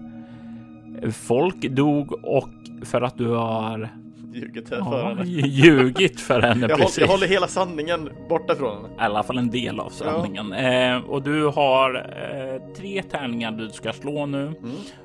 [1.13, 2.49] folk dog och
[2.83, 3.89] för att du har
[4.33, 5.25] Ljugit här för ja, henne.
[5.49, 6.61] ljugit för henne.
[6.69, 8.89] Jag, håller, jag håller hela sanningen borta från henne.
[8.89, 10.53] I alla fall en del av sanningen.
[10.53, 14.47] Eh, och du har eh, tre tärningar du ska slå nu.
[14.47, 14.57] Mm.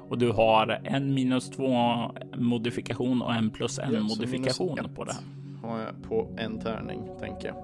[0.09, 1.71] Och du har en minus två
[2.37, 5.15] modifikation och en plus en Ja, så modifikation på det.
[5.65, 7.57] Har jag på en tärning, tänker jag.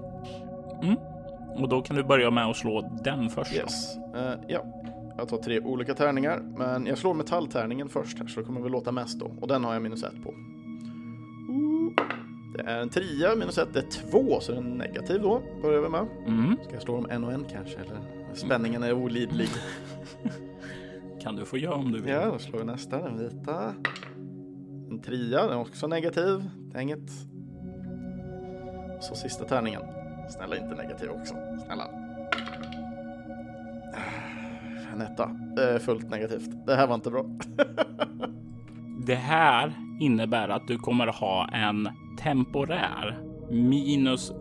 [1.56, 3.54] Och då kan du börja med att slå den först.
[3.54, 3.96] Yes.
[4.14, 4.64] Eh, ja,
[5.18, 8.72] jag tar tre olika tärningar, men jag slår metalltärningen först här, så det kommer väl
[8.72, 9.30] låta mest då.
[9.40, 10.34] Och den har jag minus ett på.
[12.56, 15.42] Det är en trea, minus ett, det är två, så det är en negativ då.
[15.62, 16.06] Börjar vi med.
[16.26, 16.56] Mm.
[16.64, 17.98] Ska jag slå dem en och en kanske, eller?
[18.34, 19.48] Spänningen är olidlig.
[21.22, 22.12] Kan du få göra om du vill.
[22.12, 23.74] Ja, då slår vi nästa, den vita.
[24.90, 26.50] En trea, den är också negativ.
[26.72, 27.10] Det är inget.
[29.02, 29.82] Så sista tärningen.
[30.28, 31.34] Snälla inte negativ också.
[31.64, 31.88] Snälla.
[34.92, 35.26] En etta.
[35.56, 36.66] Det är fullt negativt.
[36.66, 37.24] Det här var inte bra.
[39.06, 41.88] Det här innebär att du kommer ha en
[42.18, 44.32] temporär minus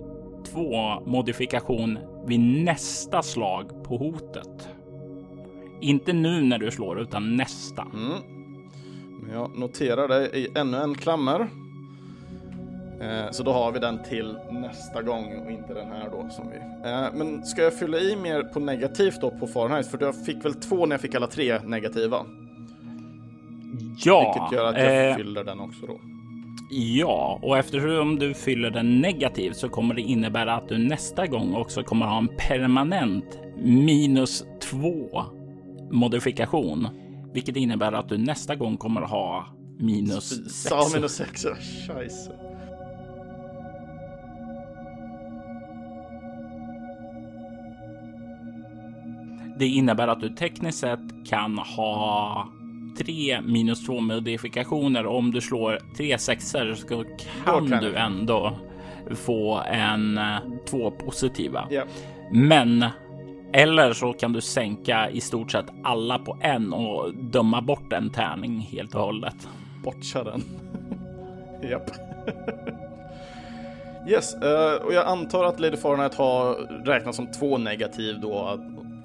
[0.52, 4.70] två modifikation vid nästa slag på hotet.
[5.82, 7.82] Inte nu när du slår utan nästa.
[7.82, 8.20] Mm.
[9.22, 11.48] Men jag noterar det i ännu en klammer.
[13.02, 16.50] Eh, Så då har vi den till nästa gång och inte den här då som
[16.50, 16.58] vi...
[16.90, 19.88] Eh, Men ska jag fylla i mer på negativt då på Fahrenheit?
[19.88, 22.18] För jag fick väl två när jag fick alla tre negativa.
[24.06, 26.00] Ja, Vilket gör att jag eh, fyller den också då.
[26.72, 31.56] ja, och eftersom du fyller den negativt så kommer det innebära att du nästa gång
[31.56, 35.24] också kommer ha en permanent minus två
[35.92, 36.88] modifikation,
[37.34, 39.46] vilket innebär att du nästa gång kommer ha
[39.80, 40.64] minus sex.
[40.64, 41.56] Sa minus sex, ja.
[41.94, 42.32] Scheisse.
[49.62, 52.48] Det innebär att du tekniskt sett kan ha
[52.98, 55.06] tre minus två modifikationer.
[55.06, 56.88] Om du slår tre sexor så
[57.46, 58.58] kan kan du ändå
[59.12, 60.38] få en eh,
[60.70, 61.68] två positiva.
[61.70, 61.84] Ja.
[62.32, 62.86] Men
[63.54, 68.10] eller så kan du sänka i stort sett alla på en och döma bort en
[68.10, 69.48] tärning helt och hållet.
[69.84, 70.44] Botcha den.
[71.70, 71.92] Japp.
[74.10, 76.54] yes, eh, och jag antar att Lady Fahrenheit har
[76.86, 78.60] räknat som två negativ då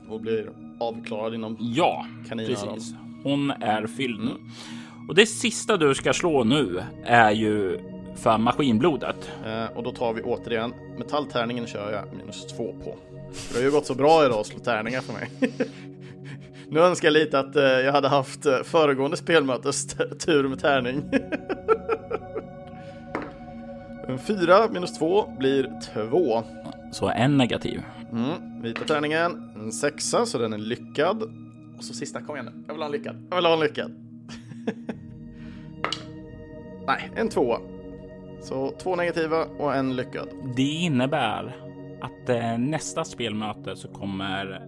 [0.09, 0.51] och blir
[0.81, 2.95] avklarad inom Ja, precis.
[3.23, 4.31] Hon är fylld nu.
[5.09, 7.81] Och det sista du ska slå nu är ju
[8.17, 9.31] för maskinblodet.
[9.47, 12.97] Eh, och då tar vi återigen metalltärningen kör jag minus två på.
[13.33, 15.31] För det har ju gått så bra idag att slå tärningar för mig.
[16.69, 19.87] nu önskar jag lite att eh, jag hade haft eh, föregående spelmötes
[20.19, 21.03] tur med tärning.
[24.09, 26.43] en fyra minus två blir två.
[26.93, 27.83] Så en negativ.
[28.13, 31.23] Mm, vita tärningen, en sexa så den är lyckad.
[31.79, 32.65] Och så sista, kom igen nu.
[32.67, 33.27] Jag vill ha en lyckad.
[33.31, 33.91] Jag vill ha en lyckad.
[36.87, 37.59] Nej, en tvåa.
[38.43, 40.29] Så två negativa och en lyckad.
[40.57, 41.57] Det innebär
[42.01, 44.67] att eh, nästa spelmöte så kommer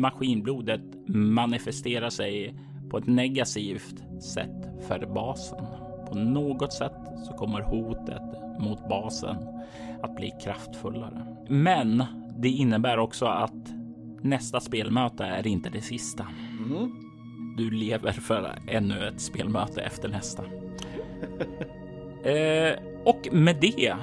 [0.00, 2.54] maskinblodet manifestera sig
[2.90, 5.64] på ett negativt sätt för basen.
[6.08, 6.92] På något sätt
[7.26, 8.22] så kommer hotet
[8.60, 9.36] mot basen
[10.02, 11.26] att bli kraftfullare.
[11.48, 12.04] Men
[12.38, 13.74] det innebär också att
[14.22, 16.26] nästa spelmöte är inte det sista.
[16.66, 16.90] Mm.
[17.56, 20.42] Du lever för ännu ett spelmöte efter nästa.
[22.30, 23.94] eh, och med det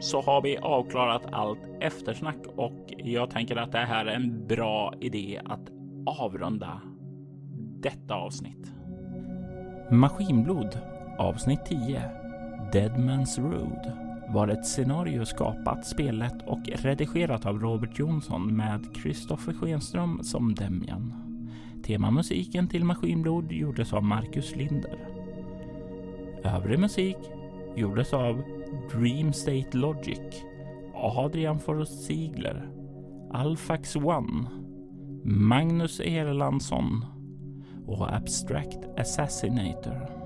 [0.00, 4.94] så har vi avklarat allt eftersnack och jag tänker att det här är en bra
[5.00, 5.70] idé att
[6.06, 6.80] avrunda
[7.80, 8.72] detta avsnitt.
[9.90, 10.78] Maskinblod
[11.18, 12.02] avsnitt 10
[12.72, 20.20] Deadman's Road var ett scenario skapat, spelet och redigerat av Robert Jonsson med Kristoffer Schenström
[20.22, 21.14] som Demjan.
[21.82, 25.08] Temamusiken till Maskinblod gjordes av Marcus Linder.
[26.44, 27.16] Övrig musik
[27.76, 28.42] gjordes av
[28.92, 30.44] Dream State Logic,
[30.94, 32.70] Adrian Forrest Ziegler,
[33.32, 34.50] Alfax One,
[35.24, 37.04] Magnus Erlandsson
[37.86, 40.17] och Abstract Assassinator.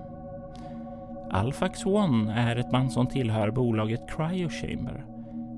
[1.32, 5.04] Alfax One är ett band som tillhör bolaget Cryo Chamber.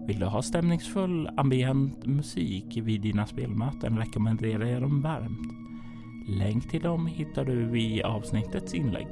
[0.07, 5.53] Vill du ha stämningsfull ambient musik vid dina spelmöten rekommenderar jag dem varmt.
[6.29, 9.07] Länk till dem hittar du i avsnittets inlägg.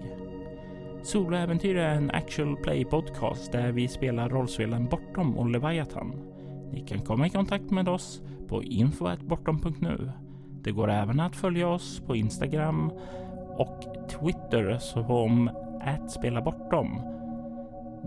[1.02, 6.14] Soloäventyr är en actual play podcast där vi spelar rollspelen Bortom och Leviathan.
[6.72, 10.12] Ni kan komma i kontakt med oss på info.bortom.nu.
[10.62, 12.92] Det går även att följa oss på Instagram
[13.56, 15.50] och Twitter som
[15.84, 17.00] att spela bortom.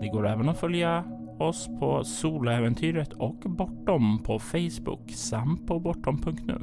[0.00, 1.04] Det går även att följa
[1.38, 6.58] oss på Soloäventyret och Bortom på Facebook samt på bortom.nu.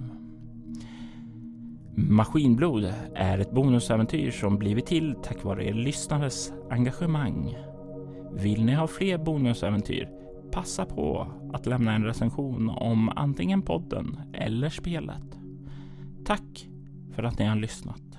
[1.96, 7.56] Maskinblod är ett bonusäventyr som blivit till tack vare er lyssnares engagemang.
[8.34, 10.10] Vill ni ha fler bonusäventyr?
[10.52, 15.40] Passa på att lämna en recension om antingen podden eller spelet.
[16.26, 16.70] Tack
[17.12, 18.13] för att ni har lyssnat.